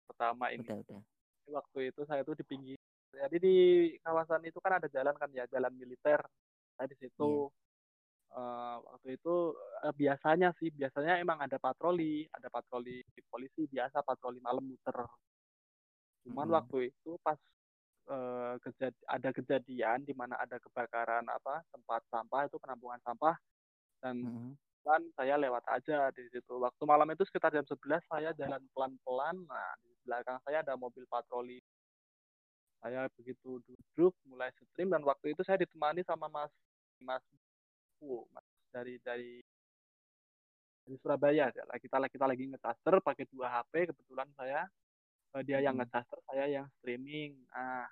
pertama 0.10 0.50
ini. 0.50 0.66
Udah, 0.66 0.78
udah. 0.84 1.01
Waktu 1.50 1.80
itu 1.94 2.01
saya 2.10 2.22
tuh 2.25 2.36
di 2.36 2.44
pinggir. 2.44 2.78
Jadi 3.10 3.38
di 3.42 3.56
kawasan 4.06 4.46
itu 4.46 4.58
kan 4.62 4.78
ada 4.82 4.88
jalan 4.89 5.16
kan 5.18 5.30
ya, 5.34 5.46
jalan 5.48 5.74
militer. 5.74 6.22
Saya 6.78 6.88
di 6.89 6.98
situ. 6.98 7.48
Uh, 8.29 8.77
waktu 8.86 9.17
itu 9.17 9.57
uh, 9.57 9.93
biasanya 9.98 10.53
sih, 10.62 10.69
biasanya 10.69 11.17
emang 11.17 11.41
ada 11.41 11.57
patroli, 11.57 12.29
ada 12.29 12.45
patroli 12.48 13.01
polisi 13.25 13.65
biasa 13.65 14.05
patroli 14.05 14.38
malam 14.38 14.63
muter. 14.69 15.01
Cuman 16.24 16.45
hmm. 16.45 16.55
waktu 16.62 16.77
itu 16.93 17.17
pas 17.25 17.39
uh, 18.13 18.53
kejad 18.62 18.93
ada 19.09 19.29
kejadian 19.33 20.05
di 20.05 20.13
mana 20.13 20.38
ada 20.38 20.62
kebakaran 20.62 21.25
apa 21.25 21.65
tempat 21.74 22.01
sampah 22.13 22.45
itu 22.45 22.62
penampungan 22.62 23.01
sampah 23.01 23.33
dan 24.05 24.15
hmm 24.21 24.53
kan 24.83 25.01
saya 25.15 25.36
lewat 25.36 25.63
aja 25.69 26.09
di 26.15 26.25
situ. 26.31 26.53
Waktu 26.57 26.83
malam 26.88 27.07
itu 27.12 27.24
sekitar 27.27 27.51
jam 27.51 27.65
11 27.67 28.00
saya 28.09 28.29
jalan 28.36 28.62
pelan-pelan. 28.74 29.36
Nah, 29.45 29.71
di 29.83 29.91
belakang 30.07 30.39
saya 30.48 30.63
ada 30.63 30.74
mobil 30.79 31.03
patroli. 31.05 31.59
Saya 32.79 33.12
begitu 33.19 33.59
duduk 33.67 34.15
mulai 34.24 34.50
stream 34.55 34.89
dan 34.89 35.03
waktu 35.03 35.36
itu 35.36 35.43
saya 35.43 35.59
ditemani 35.59 36.00
sama 36.07 36.31
Mas 36.31 36.51
Mas 37.03 37.24
Mas 38.32 38.46
dari 38.72 38.96
dari 39.03 39.41
dari 40.86 40.96
Surabaya. 41.01 41.51
Kita 41.53 41.98
kita 42.10 42.25
lagi 42.25 42.46
ngecaster 42.50 42.94
pakai 43.03 43.25
dua 43.29 43.48
HP 43.60 43.94
kebetulan 43.94 44.29
saya 44.38 44.65
eh, 45.38 45.44
dia 45.46 45.60
yang 45.62 45.77
hmm. 45.77 45.86
ngecaster, 45.86 46.20
saya 46.29 46.46
yang 46.48 46.65
streaming. 46.79 47.38
Nah, 47.53 47.86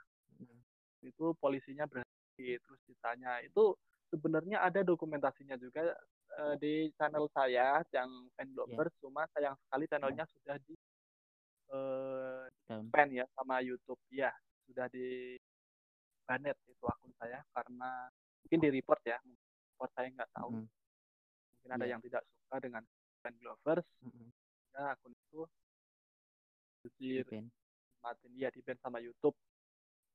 itu 1.05 1.33
polisinya 1.37 1.85
berhenti 1.85 2.57
terus 2.61 2.81
ditanya 2.85 3.41
itu 3.41 3.73
sebenarnya 4.13 4.63
ada 4.63 4.81
dokumentasinya 4.85 5.57
juga 5.59 5.93
uh, 6.39 6.55
di 6.59 6.89
channel 6.95 7.27
saya 7.33 7.81
yang 7.91 8.09
fan 8.37 8.49
bloggers 8.53 8.93
yeah. 8.93 9.01
cuma 9.03 9.21
sayang 9.35 9.55
sekali 9.67 9.85
channelnya 9.89 10.25
yeah. 10.25 10.33
sudah 10.37 10.55
di 10.63 10.75
uh, 11.73 12.41
ban 12.91 13.09
ya 13.11 13.25
sama 13.35 13.59
YouTube 13.63 13.99
ya 14.11 14.31
sudah 14.67 14.87
di 14.91 15.35
banet 16.27 16.55
itu 16.67 16.83
akun 16.83 17.13
saya 17.17 17.39
karena 17.55 18.11
mungkin 18.43 18.59
di 18.59 18.69
report 18.79 19.01
ya 19.07 19.17
report 19.77 19.93
saya 19.93 20.09
nggak 20.09 20.33
tahu 20.33 20.49
mm. 20.57 20.65
mungkin 21.53 21.69
ada 21.69 21.85
yeah. 21.85 21.93
yang 21.93 22.01
tidak 22.01 22.25
suka 22.25 22.57
dengan 22.57 22.81
fan 23.21 23.37
glovers 23.37 23.85
mm 24.01 24.09
-hmm. 24.09 24.27
ya 24.73 24.81
akun 24.97 25.13
itu 25.13 25.41
di 26.97 27.21
matiin 28.01 28.33
dia 28.33 28.49
di 28.49 28.65
ban 28.65 28.81
sama 28.81 28.97
YouTube 28.97 29.37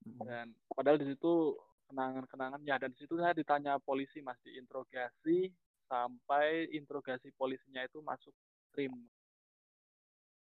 mm 0.03 0.19
-hmm. 0.19 0.27
dan 0.27 0.47
padahal 0.75 0.99
di 0.99 1.15
situ 1.15 1.55
kenangan-kenangan 1.87 2.61
ya 2.67 2.75
dan 2.83 2.91
di 2.91 2.99
situ 2.99 3.15
saya 3.23 3.39
ditanya 3.39 3.79
polisi 3.79 4.19
mas 4.19 4.41
diinterogasi 4.43 5.55
sampai 5.87 6.67
interogasi 6.75 7.31
polisinya 7.39 7.87
itu 7.87 8.03
masuk 8.03 8.35
stream 8.67 8.99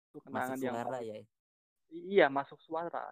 itu 0.08 0.18
kenangan 0.24 0.56
masuk 0.56 0.64
yang 0.64 0.76
suara 0.80 1.00
ya 1.04 1.14
iya 1.92 2.26
masuk 2.32 2.56
suara 2.64 3.04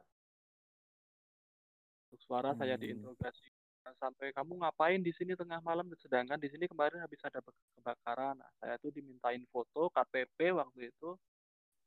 masuk 2.08 2.20
suara 2.24 2.50
hmm. 2.56 2.58
saya 2.64 2.74
diinterogasi 2.80 3.50
sampai 3.98 4.30
kamu 4.30 4.62
ngapain 4.62 5.00
di 5.02 5.10
sini 5.14 5.34
tengah 5.34 5.58
malam 5.62 5.90
sedangkan 5.98 6.38
di 6.38 6.48
sini 6.48 6.70
kemarin 6.70 7.02
habis 7.02 7.18
ada 7.26 7.42
kebakaran 7.42 8.38
nah, 8.38 8.50
saya 8.62 8.78
tuh 8.78 8.94
dimintain 8.94 9.42
foto 9.50 9.90
KTP 9.90 10.54
waktu 10.54 10.90
itu 10.94 11.10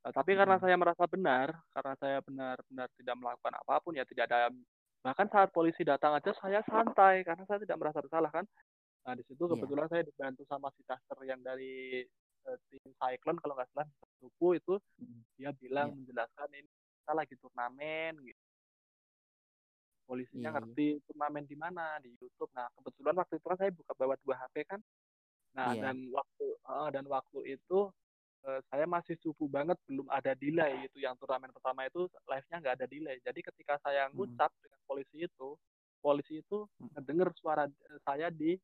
nah, 0.04 0.12
tapi 0.12 0.36
hmm. 0.36 0.38
karena 0.44 0.56
saya 0.60 0.76
merasa 0.76 1.04
benar 1.08 1.48
karena 1.72 1.94
saya 1.96 2.18
benar-benar 2.20 2.88
tidak 3.00 3.16
melakukan 3.16 3.54
apa 3.56 3.74
pun 3.80 3.92
ya 3.96 4.04
tidak 4.04 4.28
ada 4.28 4.52
bahkan 5.00 5.28
saat 5.30 5.48
polisi 5.54 5.86
datang 5.86 6.18
aja 6.18 6.34
saya 6.42 6.60
santai 6.66 7.22
karena 7.24 7.46
saya 7.48 7.62
tidak 7.62 7.78
merasa 7.78 8.02
bersalah 8.02 8.32
kan 8.32 8.44
Nah 9.06 9.14
di 9.14 9.22
situ 9.22 9.46
iya. 9.46 9.50
kebetulan 9.54 9.86
yeah. 9.86 9.92
saya 9.94 10.02
dibantu 10.02 10.42
sama 10.50 10.68
si 10.74 10.82
caster 10.82 11.18
yang 11.22 11.40
dari 11.46 12.02
uh, 12.50 12.58
tim 12.66 12.82
Cyclone 12.98 13.38
kalau 13.38 13.54
nggak 13.54 13.70
salah 13.70 13.86
suku 14.18 14.58
itu 14.58 14.74
mm. 14.98 15.20
dia 15.38 15.50
bilang 15.62 15.94
yeah. 15.94 15.96
menjelaskan 16.02 16.48
ini 16.58 16.70
kita 16.74 17.12
lagi 17.14 17.34
turnamen 17.38 18.12
gitu. 18.26 18.42
Polisinya 20.06 20.48
yeah, 20.48 20.54
ngerti 20.54 20.86
turnamen 21.10 21.44
di 21.44 21.56
mana 21.58 21.98
di 21.98 22.14
YouTube. 22.14 22.50
Nah 22.54 22.70
kebetulan 22.78 23.14
waktu 23.18 23.34
itu 23.42 23.46
kan 23.50 23.58
saya 23.58 23.70
buka 23.74 23.92
bawa 23.98 24.14
dua 24.22 24.34
HP 24.38 24.54
kan. 24.70 24.80
Nah 25.58 25.74
yeah. 25.74 25.82
dan 25.90 25.96
waktu 26.14 26.46
uh, 26.62 26.88
dan 26.94 27.04
waktu 27.10 27.58
itu 27.58 27.90
uh, 28.46 28.60
saya 28.70 28.86
masih 28.86 29.18
subuh 29.18 29.50
banget 29.50 29.74
belum 29.90 30.06
ada 30.06 30.38
delay 30.38 30.86
itu 30.86 31.02
yang 31.02 31.18
turnamen 31.18 31.50
pertama 31.50 31.90
itu 31.90 32.06
live-nya 32.30 32.56
nggak 32.62 32.76
ada 32.78 32.86
delay. 32.86 33.18
Jadi 33.26 33.40
ketika 33.42 33.82
saya 33.82 34.06
hmm. 34.06 34.14
ngucap 34.14 34.50
mm. 34.54 34.60
dengan 34.62 34.80
polisi 34.86 35.16
itu 35.26 35.48
polisi 35.98 36.34
itu 36.38 36.58
mm. 36.78 36.88
ngedenger 36.94 37.28
suara 37.34 37.64
saya 38.06 38.30
di 38.30 38.54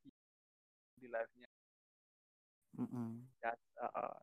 di 0.95 1.07
live-nya. 1.11 1.51
Mm 2.73 2.87
-hmm. 2.89 3.11
Ya, 3.43 3.53
uh, 3.85 4.17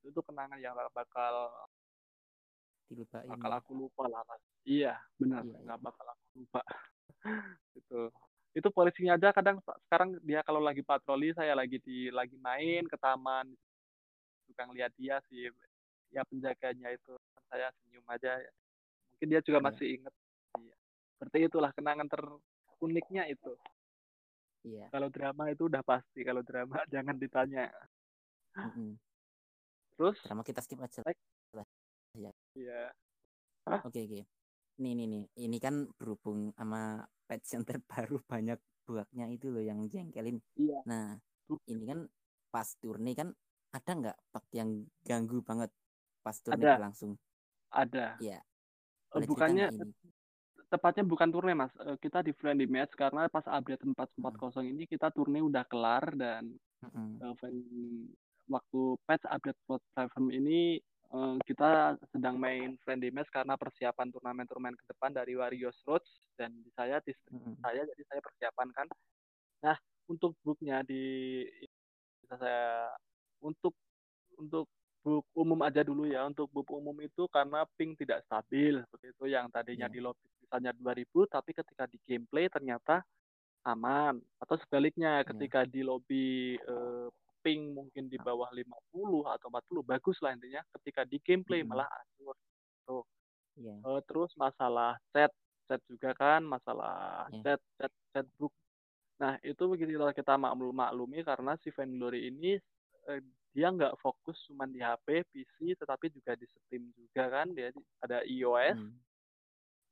itu 0.00 0.10
tuh 0.10 0.24
kenangan 0.26 0.58
yang 0.58 0.74
bakal 0.90 1.52
dilupain. 2.90 3.28
Bakal 3.28 3.52
aku 3.60 3.70
lupa 3.76 4.04
lah 4.08 4.22
mas. 4.26 4.42
Iya 4.62 4.94
benar, 5.18 5.42
iya, 5.42 5.58
nggak 5.62 5.78
iya. 5.78 5.84
bakal 5.84 6.06
aku 6.10 6.24
lupa. 6.38 6.62
itu 7.78 8.00
itu 8.52 8.68
polisinya 8.68 9.16
aja 9.16 9.32
kadang 9.32 9.64
sekarang 9.88 10.20
dia 10.20 10.44
kalau 10.44 10.60
lagi 10.60 10.84
patroli 10.84 11.32
saya 11.32 11.56
lagi 11.56 11.80
di 11.80 12.12
lagi 12.12 12.36
main 12.36 12.84
ke 12.84 13.00
taman 13.00 13.48
suka 14.44 14.68
ngeliat 14.68 14.92
dia 15.00 15.16
sih 15.32 15.48
ya 16.12 16.20
penjaganya 16.28 16.92
itu 16.92 17.16
saya 17.48 17.72
senyum 17.80 18.04
aja 18.12 18.36
mungkin 19.16 19.28
dia 19.32 19.40
juga 19.40 19.58
iya. 19.64 19.66
masih 19.72 19.86
inget 19.96 20.14
iya. 20.60 20.74
seperti 21.16 21.38
itulah 21.48 21.70
kenangan 21.72 22.08
ter 22.12 22.20
uniknya 22.84 23.24
itu 23.32 23.56
iya 24.68 24.92
kalau 24.92 25.08
drama 25.08 25.48
itu 25.48 25.72
udah 25.72 25.80
pasti 25.80 26.20
kalau 26.20 26.44
drama 26.44 26.76
jangan 26.92 27.16
ditanya 27.16 27.72
Mm-mm. 28.52 29.00
terus 29.96 30.20
drama 30.28 30.44
kita 30.44 30.60
skip 30.60 30.76
aja 30.76 31.00
Baik. 31.00 31.16
Ya 32.16 32.30
ya 32.58 32.82
oke 33.86 34.00
oke. 34.02 34.20
Nih 34.82 34.92
nih 34.98 35.06
nih. 35.06 35.24
Ini 35.46 35.58
kan 35.62 35.86
berhubung 35.96 36.50
sama 36.56 37.06
patch 37.28 37.54
yang 37.56 37.64
terbaru 37.70 38.18
banyak 38.26 38.58
buaknya 38.82 39.30
itu 39.30 39.48
loh 39.48 39.62
yang 39.62 39.86
jengkelin. 39.86 40.42
Iya. 40.58 40.80
Nah 40.88 41.16
ini 41.68 41.84
kan 41.86 42.00
pas 42.52 42.68
turne 42.80 43.12
kan 43.16 43.28
ada 43.72 43.90
nggak 43.92 44.18
bug 44.32 44.44
yang 44.52 44.84
ganggu 45.04 45.40
banget 45.40 45.70
pas 46.20 46.36
turne 46.40 46.60
Ada. 46.60 46.72
berlangsung? 46.76 47.12
Ada. 47.72 48.06
Iya. 48.20 48.38
Eh, 49.12 49.24
bukannya 49.28 49.68
tepatnya 50.68 51.04
bukan 51.04 51.28
turne 51.32 51.52
mas. 51.52 51.72
Eh, 51.80 51.96
kita 52.00 52.24
di 52.24 52.32
friendly 52.36 52.68
match 52.68 52.96
karena 52.96 53.28
pas 53.28 53.44
update 53.44 53.84
4.40 53.84 54.64
ini 54.72 54.84
kita 54.88 55.12
turne 55.12 55.40
udah 55.40 55.64
kelar 55.68 56.16
dan 56.16 56.52
Mm-mm. 56.84 57.20
eh, 57.20 57.34
fan- 57.40 58.12
waktu 58.48 58.80
patch 59.06 59.24
update 59.28 59.60
Platform 59.64 60.28
ini 60.34 60.76
kita 61.40 61.96
sedang 62.12 62.36
main 62.36 62.76
friendly 62.84 63.08
match 63.08 63.30
karena 63.32 63.56
persiapan 63.56 64.12
turnamen-turnamen 64.12 64.76
ke 64.76 64.84
depan 64.90 65.14
dari 65.14 65.36
Warriors 65.36 65.78
Roads 65.86 66.08
dan 66.36 66.52
saya 66.74 66.98
saya 67.60 67.82
jadi 67.86 68.02
saya 68.08 68.20
persiapan 68.20 68.68
kan 68.74 68.86
nah 69.62 69.76
untuk 70.10 70.34
booknya 70.42 70.82
di 70.82 71.44
bisa 72.20 72.34
saya 72.36 72.90
untuk 73.40 73.72
untuk 74.36 74.66
book 75.02 75.26
umum 75.34 75.58
aja 75.66 75.82
dulu 75.82 76.06
ya 76.06 76.22
untuk 76.26 76.46
book 76.54 76.70
umum 76.70 76.94
itu 77.02 77.26
karena 77.30 77.66
ping 77.74 77.98
tidak 77.98 78.22
stabil 78.26 78.78
begitu 78.90 79.26
yang 79.26 79.50
tadinya 79.50 79.90
Iya. 79.90 79.94
di 79.94 80.00
lobby 80.02 80.26
misalnya 80.42 80.70
2000 80.78 81.26
tapi 81.26 81.50
ketika 81.50 81.90
di 81.90 81.98
gameplay 82.06 82.46
ternyata 82.46 83.02
aman 83.66 84.18
atau 84.38 84.54
sebaliknya 84.62 85.22
Iya. 85.22 85.26
ketika 85.34 85.66
di 85.66 85.82
lobby 85.82 86.54
eh, 86.54 87.06
ping 87.42 87.74
mungkin 87.74 88.06
di 88.06 88.16
bawah 88.16 88.48
50 88.48 89.26
atau 89.26 89.46
40 89.50 89.82
bagus 89.82 90.16
lah 90.22 90.32
intinya 90.32 90.62
ketika 90.78 91.02
di 91.02 91.18
gameplay 91.18 91.60
Mm-mm. 91.60 91.74
malah 91.74 91.90
hancur 91.90 92.36
Iya. 93.52 93.76
Eh, 93.84 94.00
terus 94.08 94.32
masalah 94.32 94.96
chat 95.12 95.28
chat 95.68 95.76
juga 95.84 96.16
kan 96.16 96.40
masalah 96.40 97.28
Iya. 97.28 97.42
chat 97.44 97.60
chat 97.76 97.92
chat 98.10 98.26
book 98.40 98.54
nah 99.20 99.36
itu 99.44 99.60
begitu 99.68 99.92
kita- 99.92 100.16
kita 100.16 100.34
maklum 100.34 100.72
maklumi 100.72 101.20
karena 101.20 101.52
si 101.60 101.68
Vainglory 101.68 102.32
ini 102.32 102.56
eh, 103.06 103.20
dia 103.52 103.68
nggak 103.68 104.00
fokus 104.00 104.40
cuma 104.48 104.64
di 104.64 104.80
HP 104.80 105.20
PC 105.28 105.76
tetapi 105.76 106.08
juga 106.08 106.32
di 106.32 106.48
Steam 106.48 106.88
juga 106.96 107.28
kan 107.28 107.52
dia 107.52 107.68
di- 107.70 107.86
ada 108.00 108.24
iOS 108.24 108.78
Mm. 108.80 108.94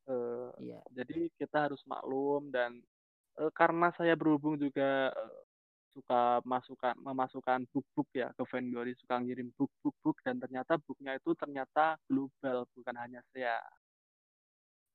eh, 0.08 0.50
Iya. 0.64 0.80
jadi 0.90 1.28
kita 1.36 1.68
harus 1.68 1.82
maklum 1.84 2.48
dan 2.48 2.80
eh, 3.36 3.52
karena 3.52 3.92
saya 3.94 4.16
berhubung 4.16 4.56
juga 4.56 5.12
suka 5.90 6.38
masukkan 6.46 6.94
memasukkan 6.98 7.66
book-book 7.74 8.08
ya 8.14 8.30
ke 8.34 8.42
Vainglory 8.46 8.94
suka 8.98 9.18
ngirim 9.18 9.50
book-book 9.58 9.96
book 10.02 10.16
dan 10.22 10.38
ternyata 10.38 10.78
booknya 10.82 11.18
itu 11.18 11.34
ternyata 11.34 11.98
global 12.06 12.66
bukan 12.74 12.96
hanya 12.98 13.20
saya 13.34 13.58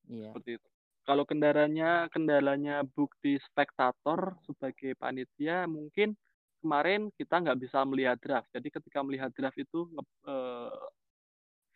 Iya. 0.05 0.31
seperti 0.31 0.61
itu. 0.61 0.67
Kalau 1.05 1.23
kendalanya 1.25 2.09
kendalanya 2.09 2.81
bukti 2.81 3.37
spektator 3.45 4.33
sebagai 4.45 4.97
panitia 4.97 5.69
mungkin 5.69 6.17
kemarin 6.61 7.13
kita 7.13 7.41
nggak 7.45 7.59
bisa 7.61 7.85
melihat 7.85 8.17
draft. 8.17 8.49
Jadi 8.49 8.73
ketika 8.73 9.05
melihat 9.05 9.29
draft 9.37 9.57
itu 9.57 9.85
nge, 9.93 10.03
eh, 10.29 10.81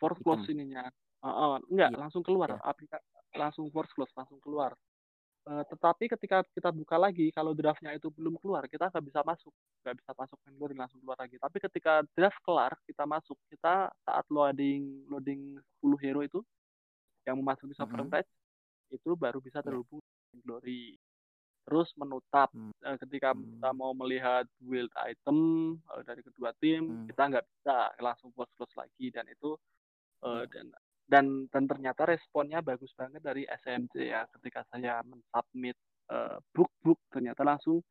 force 0.01 0.19
close 0.25 0.49
ininya. 0.49 0.89
Eh, 1.21 1.27
eh, 1.29 1.57
enggak, 1.69 1.89
Iya. 1.93 1.99
langsung 1.99 2.23
keluar. 2.25 2.57
Aplika- 2.63 3.03
langsung 3.37 3.69
force 3.69 3.93
close, 3.93 4.13
langsung 4.17 4.41
keluar. 4.41 4.73
Eh, 5.47 5.63
tetapi 5.65 6.11
ketika 6.11 6.43
kita 6.51 6.69
buka 6.69 6.99
lagi, 6.99 7.31
kalau 7.31 7.55
draftnya 7.55 7.95
itu 7.95 8.11
belum 8.11 8.35
keluar, 8.37 8.67
kita 8.67 8.91
nggak 8.91 9.05
bisa 9.07 9.21
masuk, 9.23 9.53
nggak 9.81 9.95
bisa 9.97 10.11
masuk 10.13 10.37
Vainglory 10.43 10.75
langsung 10.75 10.99
keluar 10.99 11.17
lagi. 11.17 11.39
Tapi 11.39 11.57
ketika 11.57 12.03
draft 12.13 12.37
kelar, 12.43 12.75
kita 12.83 13.07
masuk, 13.07 13.39
kita 13.49 13.87
saat 14.03 14.25
loading 14.27 15.07
loading 15.07 15.57
10 15.79 15.95
hero 15.97 16.21
itu 16.21 16.43
yang 17.23 17.39
memasuki 17.39 17.71
sovereign 17.73 18.07
Mm-mm. 18.07 18.19
patch 18.19 18.29
itu 18.89 19.15
baru 19.15 19.39
bisa 19.39 19.61
Iya. 19.61 19.71
terhubung 19.71 20.01
dengan 20.01 20.39
Glory. 20.43 20.97
Terus 21.65 21.89
menutap 21.95 22.49
Hmm. 22.51 22.73
eh, 22.81 22.97
ketika 22.97 23.33
kita 23.33 23.69
Hmm. 23.69 23.77
mau 23.77 23.91
melihat 23.93 24.45
build 24.59 24.89
item 24.99 25.37
eh, 25.93 26.03
dari 26.03 26.21
kedua 26.21 26.53
tim, 26.57 26.83
Hmm. 26.83 27.07
kita 27.07 27.23
nggak 27.25 27.45
bisa 27.47 27.75
langsung 27.97 28.29
post 28.33 28.51
close 28.53 28.75
lagi 28.75 29.09
dan 29.09 29.25
itu 29.25 29.55
Iya. 30.19 30.45
dan 30.51 30.67
dan 31.09 31.49
dan 31.49 31.65
ternyata 31.65 32.05
responnya 32.05 32.61
bagus 32.61 32.93
banget 32.93 33.19
dari 33.25 33.43
SMC 33.49 33.93
ya 34.13 34.29
ketika 34.37 34.61
saya 34.69 35.01
mensubmit 35.03 35.75
eh, 36.13 36.37
book-book 36.53 37.01
ternyata 37.09 37.41
langsung 37.41 37.81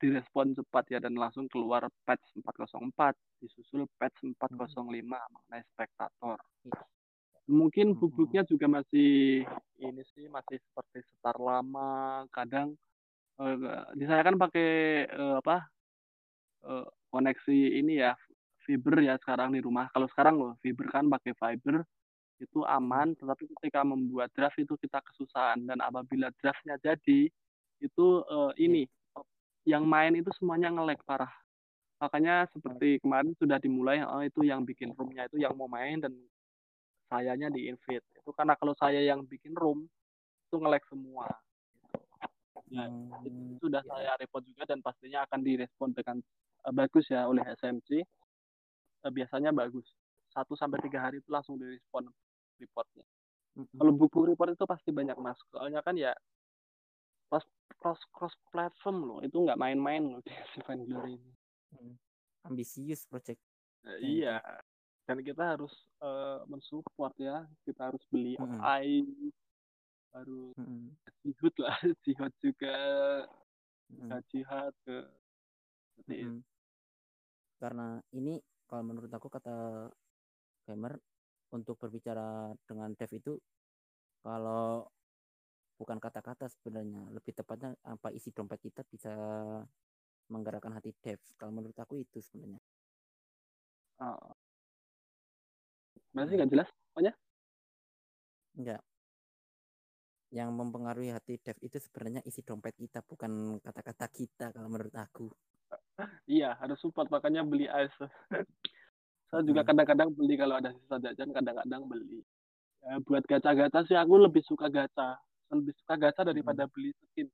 direspon 0.00 0.50
cepat 0.58 0.84
ya 0.90 0.98
dan 0.98 1.14
langsung 1.14 1.46
keluar 1.46 1.86
patch 2.02 2.34
404 2.42 3.14
disusul 3.38 3.86
patch 4.00 4.24
405 4.34 4.88
mengenai 5.06 5.62
spektator 5.76 6.40
Iya. 6.64 6.80
mungkin 7.50 7.92
Mm-mm. 7.92 7.98
book-booknya 8.00 8.42
juga 8.46 8.66
masih 8.70 9.42
ini 9.78 10.02
sih 10.14 10.26
masih 10.30 10.58
seperti 10.62 11.02
setar 11.12 11.36
lama 11.38 12.22
kadang 12.34 12.74
eh, 13.38 13.56
di 13.94 14.04
saya 14.08 14.22
kan 14.26 14.38
pakai 14.40 14.70
eh, 15.06 15.34
apa 15.38 15.66
eh, 16.66 16.86
koneksi 17.12 17.58
ini 17.82 18.00
ya 18.02 18.14
fiber 18.62 19.02
ya 19.02 19.18
sekarang 19.18 19.54
di 19.54 19.60
rumah 19.62 19.90
kalau 19.90 20.06
sekarang 20.10 20.34
loh 20.38 20.52
fiber 20.62 20.86
kan 20.90 21.06
pakai 21.10 21.34
fiber 21.34 21.82
itu 22.42 22.66
aman 22.66 23.14
tetapi 23.14 23.46
ketika 23.56 23.86
membuat 23.86 24.34
draft 24.34 24.58
itu 24.58 24.74
kita 24.82 24.98
kesusahan. 25.06 25.62
Dan 25.62 25.78
apabila 25.78 26.34
draftnya 26.42 26.74
jadi 26.82 27.30
itu 27.78 28.06
eh, 28.26 28.52
ini 28.58 28.82
yang 29.62 29.86
main 29.86 30.14
itu 30.18 30.30
semuanya 30.38 30.74
nge-lag 30.74 30.98
parah. 31.06 31.30
Makanya 32.02 32.50
seperti 32.50 32.98
kemarin 32.98 33.30
sudah 33.38 33.62
dimulai 33.62 34.02
oh, 34.02 34.26
itu 34.26 34.42
yang 34.42 34.66
bikin 34.66 34.90
roomnya 34.98 35.30
itu 35.30 35.38
yang 35.38 35.54
mau 35.54 35.70
main 35.70 36.02
dan 36.02 36.10
sayanya 37.06 37.46
di 37.54 37.70
invite. 37.70 38.02
Itu 38.18 38.34
karena 38.34 38.58
kalau 38.58 38.74
saya 38.74 38.98
yang 38.98 39.22
bikin 39.22 39.54
room 39.54 39.86
itu 40.50 40.56
nge-lag 40.58 40.82
semua. 40.90 41.30
Nah, 42.72 42.88
itu 43.22 43.60
sudah 43.60 43.84
iya. 43.84 43.90
saya 43.92 44.12
report 44.16 44.42
juga 44.48 44.64
dan 44.64 44.80
pastinya 44.80 45.28
akan 45.28 45.40
direspon 45.44 45.92
dengan 45.94 46.18
eh, 46.66 46.72
bagus 46.74 47.06
ya 47.06 47.28
oleh 47.30 47.44
SMC. 47.60 48.02
Eh, 49.02 49.12
biasanya 49.12 49.54
bagus. 49.54 49.86
Satu 50.32 50.56
sampai 50.56 50.80
tiga 50.82 51.04
hari 51.04 51.20
itu 51.20 51.28
langsung 51.30 51.60
direspon 51.60 52.08
reportnya. 52.58 53.06
Kalau 53.52 53.92
buku 53.92 54.32
report 54.32 54.56
itu 54.56 54.64
pasti 54.64 54.90
banyak 54.90 55.16
masuk. 55.20 55.44
Soalnya 55.52 55.84
kan 55.84 55.94
ya 55.96 56.12
cross 57.28 57.44
cross 57.76 58.00
cross 58.12 58.34
platform 58.48 58.96
loh. 59.04 59.18
Itu 59.20 59.44
nggak 59.44 59.60
main-main 59.60 60.02
loh 60.08 60.20
di 60.26 60.32
si 60.52 60.58
Vainglory 60.64 61.16
ini. 61.16 61.32
Hmm. 61.72 61.96
ambisius 62.42 63.08
project 63.08 63.40
Ya, 63.82 63.96
iya. 63.98 64.36
Dan 65.04 65.26
kita 65.26 65.58
harus 65.58 65.74
eh, 66.00 66.40
mensupport 66.46 67.14
ya. 67.18 67.44
Kita 67.66 67.90
harus 67.90 68.02
beli 68.08 68.38
Mm-mm. 68.38 68.62
AI, 68.62 69.02
harus 70.14 70.54
Mm-mm. 70.54 70.94
jihad 71.26 71.54
lah, 71.58 71.76
jihad 72.06 72.32
juga, 72.38 72.76
Mm-mm. 73.90 74.20
jihad 74.30 74.74
ke. 74.86 74.98
Mm-mm. 76.08 76.40
karena 77.62 78.02
ini 78.10 78.42
kalau 78.66 78.82
menurut 78.82 79.12
aku 79.12 79.30
kata 79.30 79.86
gamer 80.66 80.98
untuk 81.52 81.76
berbicara 81.76 82.50
dengan 82.64 82.90
dev 82.96 83.10
itu 83.12 83.32
kalau 84.24 84.88
bukan 85.76 85.98
kata-kata 85.98 86.48
sebenarnya 86.48 87.10
lebih 87.12 87.32
tepatnya 87.36 87.74
apa 87.84 88.08
isi 88.14 88.30
dompet 88.32 88.60
kita 88.62 88.82
bisa 88.88 89.12
menggerakkan 90.32 90.72
hati 90.72 90.94
dev 91.02 91.20
kalau 91.36 91.52
menurut 91.52 91.76
aku 91.76 92.00
itu 92.00 92.18
sebenarnya 92.24 92.60
Oh. 94.02 94.34
Masih 96.10 96.34
nggak 96.34 96.50
jelas 96.50 96.68
pokoknya? 96.90 97.14
enggak 98.58 98.82
yang 100.32 100.48
mempengaruhi 100.56 101.12
hati 101.12 101.36
dev 101.38 101.56
itu 101.60 101.76
sebenarnya 101.76 102.24
isi 102.24 102.40
dompet 102.42 102.72
kita 102.76 103.04
bukan 103.04 103.60
kata-kata 103.60 104.08
kita 104.08 104.48
kalau 104.50 104.68
menurut 104.72 104.92
aku 104.96 105.28
Iya, 106.26 106.56
harus 106.56 106.80
support 106.80 107.08
makanya 107.12 107.44
beli 107.44 107.68
ice. 107.68 107.94
Saya 109.32 109.48
juga 109.48 109.64
Mm. 109.64 109.68
kadang-kadang 109.72 110.08
beli 110.12 110.34
kalau 110.36 110.60
ada 110.60 110.70
sisa 110.76 111.00
jajan, 111.00 111.32
kadang-kadang 111.32 111.88
beli. 111.88 112.20
Ya, 112.84 113.00
buat 113.00 113.24
gacha-gacha 113.24 113.80
sih 113.88 113.96
aku 113.96 114.20
lebih 114.20 114.44
suka 114.44 114.68
gacha. 114.68 115.16
Lebih 115.48 115.72
suka 115.80 115.96
gacha 115.96 116.20
daripada 116.20 116.68
beli 116.68 116.92
skin. 117.08 117.32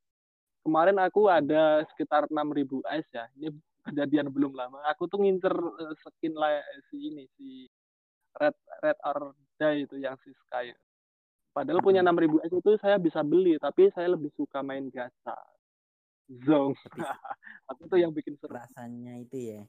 Kemarin 0.63 1.03
aku 1.03 1.27
ada 1.27 1.83
sekitar 1.91 2.31
6000 2.31 2.79
ice 2.95 3.11
ya. 3.11 3.27
Ini 3.35 3.51
kejadian 3.83 4.31
belum 4.31 4.55
lama. 4.55 4.79
Aku 4.87 5.11
tuh 5.11 5.19
ngincer 5.19 5.51
eh, 5.51 5.95
skin 5.99 6.39
lah 6.39 6.63
si 6.87 6.97
ini 7.03 7.27
si 7.35 7.67
Red 8.39 8.55
Red 8.79 8.99
or 9.03 9.35
Die 9.59 9.83
itu 9.83 9.99
yang 9.99 10.15
si 10.23 10.31
Sky. 10.47 10.71
Padahal 11.51 11.83
punya 11.83 11.99
Mm. 11.99 12.15
6000 12.15 12.39
ice 12.47 12.55
itu 12.55 12.71
saya 12.79 12.95
bisa 12.95 13.27
beli, 13.27 13.59
tapi 13.59 13.91
saya 13.91 14.15
lebih 14.15 14.31
suka 14.39 14.63
main 14.63 14.87
gacha. 14.87 15.35
Zong. 16.47 16.77
Aku 17.73 17.89
tuh 17.89 17.99
yang 17.99 18.13
bikin 18.13 18.37
seru. 18.37 18.53
rasanya 18.53 19.19
itu 19.19 19.37
ya 19.57 19.61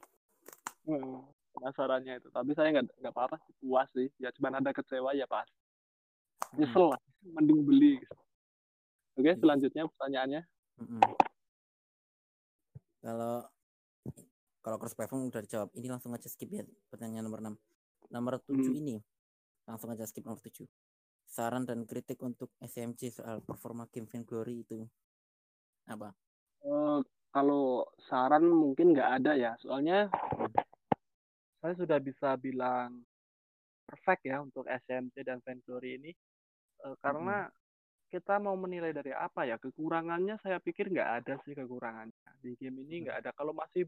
Hmm, 0.80 1.24
penasarannya 1.60 2.16
itu 2.16 2.28
tapi 2.32 2.56
saya 2.56 2.72
nggak 2.72 2.88
nggak 2.96 3.12
apa-apa 3.12 3.36
sih 3.44 3.52
puas 3.60 3.84
sih 3.92 4.08
ya 4.16 4.32
cuma 4.32 4.48
ada 4.50 4.72
kecewa 4.72 5.12
ya 5.12 5.28
pas 5.28 5.44
Mm. 6.50 6.66
nyesel 6.66 6.90
lah 6.90 7.00
mending 7.36 7.62
beli 7.62 7.94
oke 9.14 9.22
Iya. 9.22 9.36
selanjutnya 9.38 9.84
pertanyaannya 9.86 10.42
Mm-mm. 10.80 10.98
Kalau 13.00 13.44
kalau 14.60 14.76
cross 14.76 14.92
platform 14.92 15.28
udah 15.28 15.40
dijawab. 15.40 15.68
Ini 15.72 15.88
langsung 15.88 16.12
aja 16.12 16.28
skip 16.28 16.48
ya 16.48 16.64
pertanyaan 16.88 17.24
nomor 17.24 17.40
6. 17.40 17.56
Nomor 18.08 18.40
7 18.40 18.60
Hmm. 18.60 18.76
ini 18.76 18.96
langsung 19.64 19.88
aja 19.88 20.04
skip 20.04 20.24
nomor 20.24 20.36
7. 20.36 20.68
Saran 21.24 21.64
dan 21.64 21.86
kritik 21.86 22.20
untuk 22.20 22.52
SMC 22.58 23.08
soal 23.14 23.40
performa 23.40 23.88
game 23.88 24.04
Vainglory 24.04 24.64
itu 24.64 24.84
apa? 25.86 26.12
Eh, 26.60 26.98
kalau 27.30 27.88
saran 28.04 28.44
mungkin 28.44 28.92
nggak 28.92 29.10
ada 29.16 29.32
ya, 29.32 29.52
soalnya 29.60 30.12
saya 31.60 31.76
sudah 31.76 32.00
bisa 32.00 32.34
bilang 32.40 33.04
perfect 33.84 34.26
ya 34.26 34.40
untuk 34.40 34.64
SMC 34.64 35.22
dan 35.22 35.38
Vainglory 35.44 36.00
ini 36.00 36.12
Eh, 36.84 36.96
karena 37.00 37.48
kita 38.10 38.42
mau 38.42 38.58
menilai 38.58 38.90
dari 38.90 39.14
apa 39.14 39.46
ya 39.46 39.54
kekurangannya 39.60 40.40
saya 40.42 40.58
pikir 40.58 40.90
nggak 40.90 41.10
ada 41.22 41.34
sih 41.46 41.54
kekurangannya. 41.54 42.28
Di 42.42 42.56
game 42.58 42.82
ini 42.88 43.06
nggak 43.06 43.22
ada. 43.22 43.30
Kalau 43.36 43.54
masih 43.54 43.86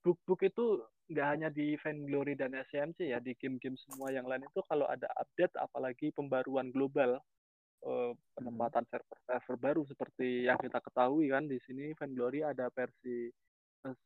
bug-bug 0.00 0.40
itu 0.46 0.80
nggak 1.10 1.28
hanya 1.28 1.48
di 1.50 1.74
Vainglory 1.82 2.38
dan 2.38 2.54
SMC 2.54 3.10
ya 3.12 3.18
di 3.18 3.34
game-game 3.34 3.76
semua 3.82 4.14
yang 4.14 4.24
lain 4.28 4.46
itu 4.46 4.62
kalau 4.70 4.86
ada 4.86 5.10
update 5.18 5.52
apalagi 5.58 6.14
pembaruan 6.14 6.70
global 6.70 7.18
eh, 7.82 8.12
penempatan 8.38 8.86
server-server 8.88 9.56
baru 9.58 9.82
seperti 9.90 10.46
yang 10.46 10.56
kita 10.60 10.78
ketahui 10.78 11.32
kan 11.34 11.50
di 11.50 11.58
sini 11.66 11.92
Vainglory 11.98 12.46
ada 12.46 12.70
versi 12.70 13.26
eh, 13.84 13.96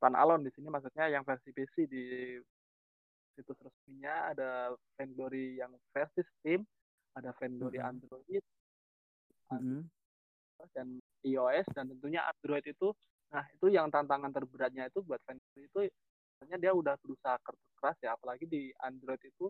standalone 0.00 0.48
di 0.48 0.52
sini 0.56 0.72
maksudnya 0.72 1.12
yang 1.12 1.22
versi 1.22 1.52
PC 1.52 1.74
di 1.84 2.04
situs 3.32 3.58
resminya 3.58 4.32
ada 4.32 4.50
Vainglory 4.96 5.56
yang 5.56 5.72
versi 5.90 6.20
Steam 6.36 6.62
ada 7.12 7.32
Vainglory 7.36 7.78
Mhm. 7.80 7.88
Android 7.88 8.44
Mm-mm. 9.52 9.82
dan 10.72 10.88
iOS 11.26 11.66
dan 11.74 11.90
tentunya 11.90 12.22
Android 12.24 12.64
itu 12.64 12.94
nah 13.32 13.44
itu 13.48 13.72
yang 13.72 13.88
tantangan 13.88 14.30
terberatnya 14.30 14.88
itu 14.88 15.00
buat 15.02 15.20
Vainglory 15.24 15.64
itu 15.66 15.80
sebenarnya 16.36 16.58
dia 16.60 16.72
udah 16.72 16.94
berusaha 17.00 17.36
kerja 17.40 17.68
keras 17.76 17.98
ya 18.00 18.10
apalagi 18.14 18.44
di 18.44 18.68
Android 18.80 19.20
itu 19.20 19.48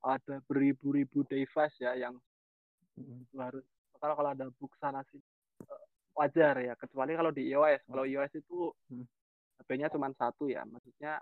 ada 0.00 0.40
beribu-ribu 0.46 1.24
device 1.26 1.76
ya 1.78 1.94
yang 1.94 2.16
Mm-mm. 2.96 3.24
itu 3.24 3.36
harus 3.38 3.64
kalau 3.98 4.14
kalau 4.14 4.30
ada 4.32 4.46
bug 4.56 4.72
sana 4.78 5.02
sih 5.10 5.20
wajar 6.14 6.58
ya 6.58 6.74
kecuali 6.74 7.14
kalau 7.14 7.30
di 7.30 7.50
iOS 7.50 7.82
kalau 7.86 8.04
iOS 8.04 8.32
itu 8.34 8.72
Hmm. 8.88 9.04
HP-nya 9.58 9.90
cuma 9.90 10.06
satu 10.14 10.46
ya 10.46 10.62
maksudnya 10.64 11.18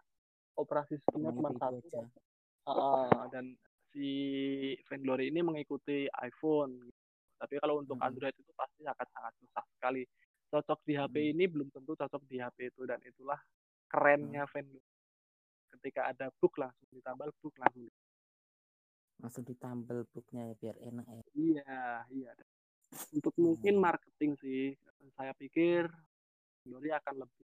operasi 0.57 0.97
sistemnya 0.99 1.31
Semuanya 1.31 1.39
cuma 1.39 1.51
satu 1.61 1.87
aja. 1.87 2.03
Ah, 2.67 3.25
dan 3.31 3.55
si 3.95 4.09
Vainglory 4.91 5.31
ini 5.31 5.41
mengikuti 5.41 6.11
iPhone. 6.21 6.91
Tapi 7.37 7.61
kalau 7.61 7.85
untuk 7.85 8.01
Mm-mm. 8.01 8.09
Android 8.09 8.35
itu 8.35 8.53
pasti 8.57 8.83
akan 8.83 9.09
sangat 9.13 9.33
susah 9.45 9.65
sekali. 9.77 10.03
Cocok 10.49 10.81
di 10.83 10.95
HP 10.97 11.15
Mm-mm. 11.15 11.33
ini 11.37 11.45
belum 11.47 11.69
tentu 11.71 11.93
cocok 11.95 12.23
di 12.27 12.41
HP 12.41 12.73
itu 12.75 12.83
dan 12.89 12.99
itulah 13.05 13.39
kerennya 13.87 14.49
Vainglory. 14.51 14.83
Ketika 15.77 16.11
ada 16.11 16.33
bug 16.41 16.53
langsung 16.57 16.89
ditambal 16.91 17.29
bug 17.39 17.55
langsung. 17.61 17.93
Langsung 19.17 19.45
ditambal 19.49 20.05
booknya 20.13 20.53
ya 20.53 20.55
biar 20.61 20.77
enak 20.77 21.07
ya. 21.09 21.23
Iya, 21.33 21.81
iya. 22.13 22.33
Untuk 23.13 23.33
Hmm. 23.37 23.53
mungkin 23.53 23.75
marketing 23.81 24.33
sih, 24.41 24.77
saya 25.17 25.33
pikir 25.37 25.89
Vainglory 26.65 26.91
akan 26.93 27.15
lebih 27.25 27.47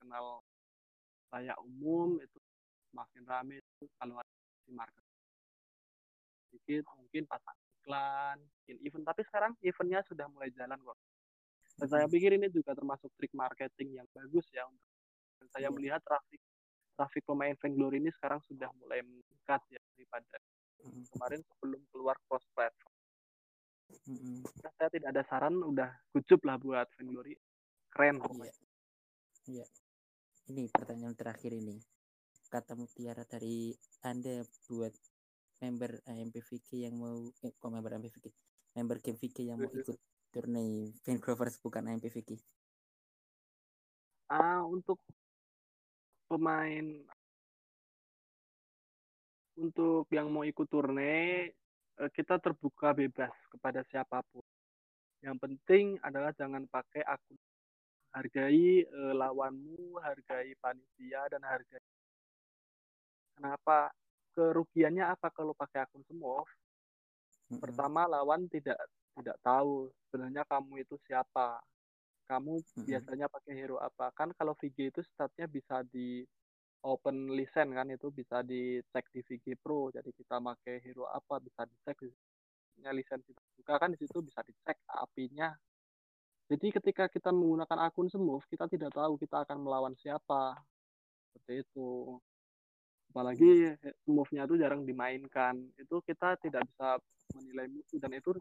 kenal 0.00 0.42
layak 1.30 1.58
umum 1.62 2.18
itu 2.18 2.38
semakin 2.90 3.22
rame 3.22 3.54
itu 3.62 3.84
kalau 3.98 4.18
ada 4.18 4.32
si 4.66 4.70
marketing 4.74 5.08
sedikit 6.50 6.84
mungkin 6.98 7.22
pasang 7.30 7.54
iklan, 7.80 8.36
bikin 8.62 8.76
event. 8.82 9.06
Tapi 9.06 9.22
sekarang 9.30 9.52
eventnya 9.62 10.02
sudah 10.10 10.26
mulai 10.26 10.50
jalan 10.50 10.78
kok. 10.82 10.98
Dan 11.78 11.86
saya 11.86 12.04
Mm-mm. 12.04 12.14
pikir 12.18 12.30
ini 12.34 12.50
juga 12.50 12.74
termasuk 12.74 13.08
trik 13.14 13.30
marketing 13.32 14.02
yang 14.02 14.06
bagus 14.10 14.44
ya. 14.50 14.66
untuk 14.66 14.90
dan 15.40 15.48
saya 15.56 15.68
Iya. 15.70 15.74
melihat 15.78 16.00
traffic 16.04 16.40
traffic 16.98 17.22
pemain 17.24 17.56
Vainglory 17.56 17.96
ini 17.96 18.12
sekarang 18.12 18.44
sudah 18.44 18.68
mulai 18.76 19.00
meningkat 19.00 19.62
ya 19.72 19.80
daripada 19.96 20.36
Mm-mm. 20.84 21.08
kemarin 21.16 21.40
sebelum 21.40 21.80
keluar 21.88 22.16
cross 22.28 22.44
platform. 22.52 22.92
Mm-mm. 24.10 24.44
Nah, 24.44 24.72
saya 24.76 24.90
tidak 24.92 25.08
ada 25.16 25.22
saran, 25.24 25.56
udah 25.64 25.88
gucup 26.12 26.40
lah 26.44 26.60
buat 26.60 26.86
Vainglory. 27.00 27.34
Keren 27.90 28.20
Iya. 28.20 28.52
Iya. 29.48 29.66
Ini 30.50 30.66
pertanyaan 30.66 31.14
terakhir 31.14 31.54
ini. 31.54 31.78
Kata 32.50 32.74
Mutiara 32.74 33.22
dari 33.22 33.70
Anda 34.02 34.42
buat 34.66 34.90
member 35.62 36.02
eh, 36.10 36.18
MPVK 36.26 36.90
yang 36.90 36.98
mau 36.98 37.30
eh, 37.46 37.54
kok 37.54 37.70
member 37.70 37.94
MPVK 38.02 38.26
member 38.74 38.98
game 38.98 39.14
VK 39.14 39.38
yang 39.54 39.62
mau 39.62 39.70
ikut 39.70 39.98
turnamen 40.34 40.90
Vancouver 41.06 41.48
bukan 41.62 41.84
MPVK 42.00 42.34
Ah, 44.30 44.62
untuk 44.66 44.98
pemain 46.26 46.86
untuk 49.54 50.06
yang 50.10 50.34
mau 50.34 50.42
ikut 50.42 50.66
turne 50.66 51.50
eh, 51.94 52.10
kita 52.10 52.42
terbuka 52.42 52.90
bebas 52.90 53.30
kepada 53.54 53.86
siapa 53.86 54.18
pun. 54.34 54.42
Yang 55.22 55.36
penting 55.46 55.86
adalah 56.02 56.34
jangan 56.34 56.66
pakai 56.66 57.06
akun. 57.06 57.38
Hargai 58.10 58.82
eh, 58.82 59.14
lawanmu, 59.14 59.98
hargai 60.02 60.54
panitia 60.58 61.30
dan 61.30 61.42
hargai. 61.46 61.84
Kenapa? 63.38 63.90
Kerugiannya 64.30 65.10
apa 65.10 65.30
kalau 65.34 65.54
pakai 65.54 65.82
akun 65.86 66.02
semua? 66.06 66.42
Pertama 67.50 68.06
lawan 68.06 68.46
tidak 68.46 68.78
tidak 69.18 69.36
tahu 69.42 69.90
sebenarnya 70.06 70.46
kamu 70.46 70.86
itu 70.86 70.94
siapa. 71.06 71.58
Kamu 72.30 72.62
biasanya 72.86 73.26
pakai 73.26 73.58
hero 73.58 73.82
apa? 73.82 74.14
Kan 74.14 74.30
kalau 74.38 74.54
VG 74.54 74.94
itu 74.94 75.02
statnya 75.02 75.50
bisa 75.50 75.82
di 75.82 76.22
open 76.86 77.34
listen 77.34 77.74
kan 77.74 77.90
itu 77.90 78.08
bisa 78.14 78.46
dicek 78.46 79.04
di 79.10 79.20
VG 79.26 79.58
Pro. 79.58 79.90
Jadi 79.90 80.14
kita 80.14 80.38
pakai 80.38 80.78
hero 80.78 81.10
apa 81.10 81.42
bisa 81.42 81.66
dicek 81.66 82.06
nya 82.80 82.96
lisensi 82.96 83.36
terbuka 83.36 83.76
kan 83.76 83.92
di 83.92 83.98
situ 84.00 84.24
bisa 84.24 84.40
dicek 84.46 84.78
apinya. 84.88 85.52
Jadi 86.50 86.66
ketika 86.74 87.06
kita 87.06 87.30
menggunakan 87.30 87.78
akun 87.86 88.10
Smooth, 88.10 88.42
kita 88.50 88.66
tidak 88.66 88.90
tahu 88.90 89.14
kita 89.14 89.46
akan 89.46 89.62
melawan 89.62 89.94
siapa. 89.94 90.58
Seperti 91.30 91.62
itu. 91.62 92.18
Apalagi 93.14 93.78
Smooth-nya 94.02 94.50
itu 94.50 94.58
jarang 94.58 94.82
dimainkan. 94.82 95.54
Itu 95.78 96.02
kita 96.02 96.34
tidak 96.42 96.66
bisa 96.66 96.98
menilai 97.38 97.70
musuh 97.70 98.02
dan 98.02 98.18
itu 98.18 98.34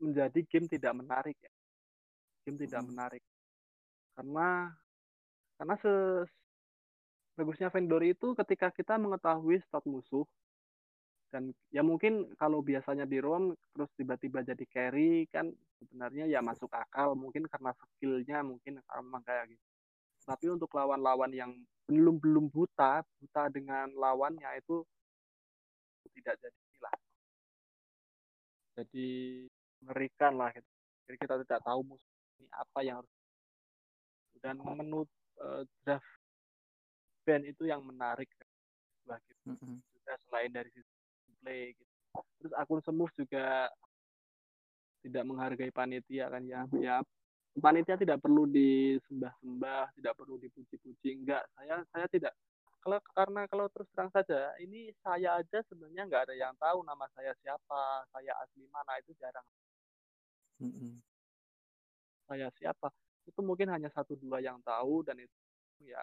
menjadi 0.00 0.40
game 0.48 0.68
tidak 0.72 0.96
menarik 0.96 1.36
ya. 1.36 1.52
Game 2.48 2.56
tidak 2.56 2.80
Hmm. 2.80 2.88
menarik. 2.96 3.22
Karena 4.16 4.72
karena 5.60 5.74
se 5.84 5.92
bagusnya 7.36 7.68
Vainglory 7.68 8.16
itu 8.16 8.32
ketika 8.40 8.72
kita 8.72 8.96
mengetahui 8.96 9.60
stat 9.68 9.84
musuh 9.84 10.24
dan 11.28 11.52
ya 11.68 11.84
mungkin 11.84 12.32
kalau 12.40 12.64
biasanya 12.64 13.04
di 13.04 13.20
ROM 13.20 13.52
terus 13.76 13.90
tiba-tiba 14.00 14.40
jadi 14.40 14.64
carry 14.72 15.28
kan 15.28 15.52
sebenarnya 15.76 16.24
ya 16.24 16.40
masuk 16.40 16.72
akal 16.72 17.12
mungkin 17.12 17.44
karena 17.44 17.76
skillnya 17.76 18.40
mungkin 18.40 18.80
memang 18.80 19.22
kayak 19.24 19.52
gitu 19.52 19.64
tapi 20.24 20.44
untuk 20.48 20.72
lawan-lawan 20.72 21.32
yang 21.32 21.52
belum 21.88 22.20
belum 22.20 22.48
buta 22.52 23.04
buta 23.20 23.42
dengan 23.52 23.92
lawannya 23.96 24.48
itu 24.60 24.84
tidak 26.16 26.36
jadi 26.40 26.76
lah 26.84 26.96
jadi 28.80 29.08
mengerikan 29.84 30.32
lah 30.36 30.48
gitu. 30.52 30.70
jadi 31.08 31.16
kita 31.20 31.34
tidak 31.44 31.60
tahu 31.64 31.80
musuh 31.84 32.14
ini 32.40 32.48
apa 32.56 32.78
yang 32.84 32.96
harus 33.00 33.14
dan 34.40 34.56
menu 34.60 35.04
eh, 35.44 35.62
draft 35.84 36.12
band 37.26 37.44
itu 37.44 37.68
yang 37.68 37.84
menarik 37.84 38.28
gitu 38.32 38.48
Mm-mm. 39.48 39.80
juga 39.80 40.12
selain 40.28 40.52
dari 40.52 40.68
sisi 40.72 40.97
play 41.48 41.72
gitu. 41.72 41.94
Terus 42.44 42.52
akun 42.60 42.84
Smooth 42.84 43.16
juga 43.16 43.72
tidak 45.00 45.24
menghargai 45.24 45.72
panitia 45.72 46.28
kan 46.28 46.44
ya. 46.44 46.68
Ya 46.76 47.00
panitia 47.56 47.96
tidak 47.96 48.20
perlu 48.20 48.44
disembah-sembah, 48.44 49.96
tidak 49.96 50.14
perlu 50.20 50.36
dipuji-puji. 50.36 51.24
Enggak, 51.24 51.48
saya 51.56 51.80
saya 51.88 52.06
tidak 52.12 52.36
kalau 52.78 53.02
karena 53.10 53.42
kalau 53.50 53.66
terus 53.74 53.90
terang 53.90 54.12
saja 54.14 54.54
ini 54.62 54.94
saya 55.02 55.42
aja 55.42 55.58
sebenarnya 55.66 56.06
nggak 56.06 56.30
ada 56.30 56.34
yang 56.36 56.54
tahu 56.60 56.84
nama 56.84 57.08
saya 57.16 57.32
siapa, 57.40 58.06
saya 58.12 58.32
asli 58.44 58.68
mana 58.68 58.92
itu 59.00 59.10
jarang. 59.18 59.46
Mm-mm. 60.62 61.00
Saya 62.28 62.52
siapa 62.60 62.92
itu 63.24 63.40
mungkin 63.40 63.72
hanya 63.72 63.88
satu 63.92 64.14
dua 64.20 64.38
yang 64.38 64.60
tahu 64.62 65.02
dan 65.04 65.16
itu 65.20 65.36
ya 65.84 66.00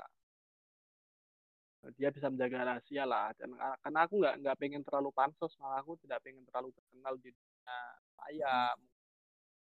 dia 1.94 2.10
bisa 2.10 2.28
menjaga 2.34 2.66
rahasia 2.66 3.04
lah. 3.06 3.30
Dan 3.38 3.54
karena 3.56 4.00
aku 4.06 4.14
nggak 4.18 4.36
nggak 4.42 4.58
pengen 4.58 4.82
terlalu 4.82 5.10
pansos 5.14 5.54
malah 5.62 5.86
aku 5.86 5.94
tidak 6.02 6.20
pengen 6.26 6.42
terlalu 6.50 6.74
terkenal 6.74 7.14
di 7.22 7.30
dunia 7.30 7.78
saya 8.18 8.74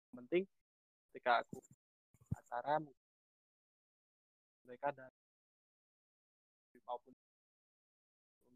yang 0.08 0.16
penting 0.24 0.42
ketika 1.12 1.44
aku 1.44 1.60
acara 2.32 2.80
mereka 4.64 4.88
dan 4.92 5.12
maupun 6.88 7.12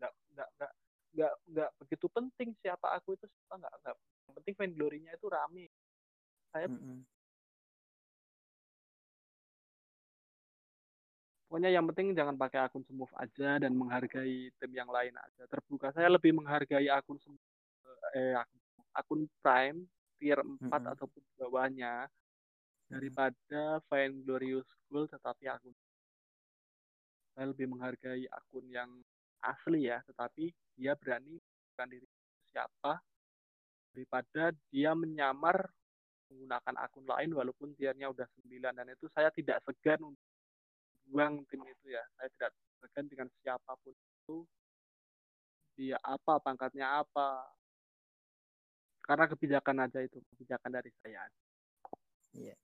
nggak 0.00 0.12
nggak 0.32 0.48
nggak 0.56 0.72
nggak 1.12 1.32
nggak 1.52 1.70
begitu 1.84 2.06
penting 2.08 2.48
siapa 2.64 2.96
aku 2.96 3.12
itu 3.16 3.28
siapa 3.28 3.60
nggak 3.60 3.74
nggak. 3.84 3.96
Penting 4.32 4.54
Vainglory-nya 4.56 5.12
itu 5.12 5.28
rame. 5.28 5.68
Saya 6.48 6.72
Mm-mm. 6.72 7.04
Pokoknya 11.52 11.68
yang 11.68 11.84
penting 11.92 12.16
jangan 12.16 12.32
pakai 12.32 12.64
akun 12.64 12.80
smooth 12.88 13.12
aja 13.20 13.60
dan 13.60 13.76
menghargai 13.76 14.48
tim 14.56 14.72
yang 14.72 14.88
lain 14.88 15.12
aja. 15.12 15.44
Terbuka 15.52 15.92
saya 15.92 16.08
lebih 16.08 16.32
menghargai 16.32 16.88
akun 16.88 17.20
eh 18.16 18.32
akun, 18.32 18.60
akun 18.96 19.20
prime 19.44 19.84
tier 20.16 20.40
4 20.40 20.48
mm 20.48 20.56
-hmm. 20.64 20.92
ataupun 20.96 21.22
bawahnya 21.36 22.08
daripada 22.88 23.84
Fine 23.84 24.24
Glorious 24.24 24.64
School 24.64 25.04
tetapi 25.12 25.44
akun 25.52 25.76
saya 27.36 27.52
lebih 27.52 27.68
menghargai 27.68 28.24
akun 28.32 28.64
yang 28.72 28.88
asli 29.44 29.92
ya 29.92 30.00
tetapi 30.08 30.48
dia 30.80 30.96
berani 30.96 31.36
bukan 31.76 31.88
diri 31.92 32.08
siapa 32.48 32.96
daripada 33.92 34.56
dia 34.72 34.96
menyamar 34.96 35.68
menggunakan 36.32 36.74
akun 36.80 37.04
lain 37.04 37.36
walaupun 37.36 37.76
tiernya 37.76 38.08
udah 38.08 38.24
9 38.40 38.72
dan 38.72 38.88
itu 38.88 39.04
saya 39.12 39.28
tidak 39.28 39.60
segan 39.68 40.00
untuk 40.00 40.31
buang 41.12 41.44
tim 41.52 41.60
itu 41.68 41.86
ya. 41.92 42.02
Saya 42.16 42.28
tidak 42.32 42.50
segan 42.80 43.06
dengan 43.06 43.28
siapa 43.44 43.72
pun 43.84 43.92
itu. 43.92 44.36
Dia 45.76 46.00
apa 46.00 46.40
pangkatnya 46.40 47.04
apa. 47.04 47.44
Karena 49.04 49.28
kebijakan 49.28 49.76
aja 49.84 50.00
itu 50.00 50.16
kebijakan 50.32 50.80
dari 50.80 50.90
saya 51.02 51.26
iya. 52.36 52.56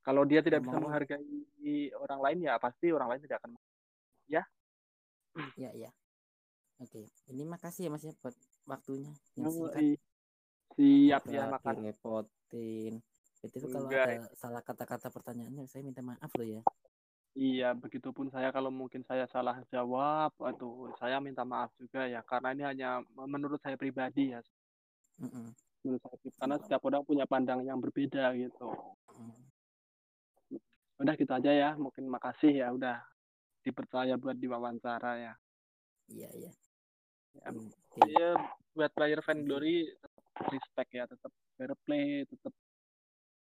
kalau 0.00 0.24
dia 0.24 0.40
tidak 0.40 0.64
bisa 0.64 0.76
menghargai 0.80 1.92
orang 1.96 2.20
lain 2.20 2.38
ya 2.48 2.56
pasti 2.56 2.88
orang 2.92 3.08
lain 3.12 3.20
tidak 3.24 3.38
akan 3.44 3.52
ya. 4.30 4.42
Iya 5.56 5.70
iya. 5.76 5.90
Oke 6.80 7.06
ini 7.28 7.42
makasih 7.44 7.88
ya 7.88 7.90
mas 7.92 8.04
ya 8.04 8.12
buat 8.24 8.34
waktunya 8.64 9.12
yang 9.36 9.52
singkat. 9.52 10.00
Siap 10.80 11.22
ya 11.28 11.50
makan. 11.50 11.74
repotin 11.82 13.02
itu 13.40 13.56
kalau 13.72 13.88
ada 13.88 14.28
salah 14.36 14.60
kata-kata 14.60 15.08
pertanyaannya 15.08 15.64
saya 15.64 15.80
minta 15.80 16.04
maaf 16.04 16.28
loh 16.36 16.44
ya 16.44 16.62
iya 17.38 17.70
begitupun 17.76 18.30
saya 18.30 18.50
kalau 18.50 18.74
mungkin 18.74 19.06
saya 19.06 19.26
salah 19.30 19.62
jawab 19.70 20.34
atau 20.34 20.90
saya 20.98 21.22
minta 21.22 21.46
maaf 21.46 21.70
juga 21.78 22.06
ya 22.06 22.22
karena 22.26 22.48
ini 22.54 22.62
hanya 22.66 22.90
menurut 23.14 23.62
saya 23.62 23.78
pribadi 23.78 24.34
ya 24.34 24.40
mm 25.22 25.30
-mm. 25.30 25.46
menurut 25.86 26.00
saya 26.02 26.16
karena 26.38 26.56
setiap 26.58 26.82
orang 26.90 27.06
punya 27.06 27.26
pandang 27.30 27.62
yang 27.62 27.78
berbeda 27.78 28.34
gitu 28.34 28.70
mm. 29.14 29.42
udah 31.00 31.14
gitu 31.14 31.32
aja 31.32 31.52
ya 31.54 31.70
mungkin 31.78 32.10
makasih 32.10 32.66
ya 32.66 32.74
udah 32.74 32.98
dipercaya 33.62 34.18
buat 34.18 34.34
diwawancara 34.34 35.12
ya 35.22 35.34
iya 36.10 36.28
iya 36.34 36.52
ya, 37.38 37.48
okay. 37.54 38.10
ya 38.10 38.30
buat 38.74 38.90
player 38.90 39.20
fan 39.22 39.46
glory 39.46 39.86
respect 40.50 40.90
ya 40.90 41.04
tetap 41.06 41.32
fair 41.54 41.72
play 41.86 42.26
tetap 42.26 42.52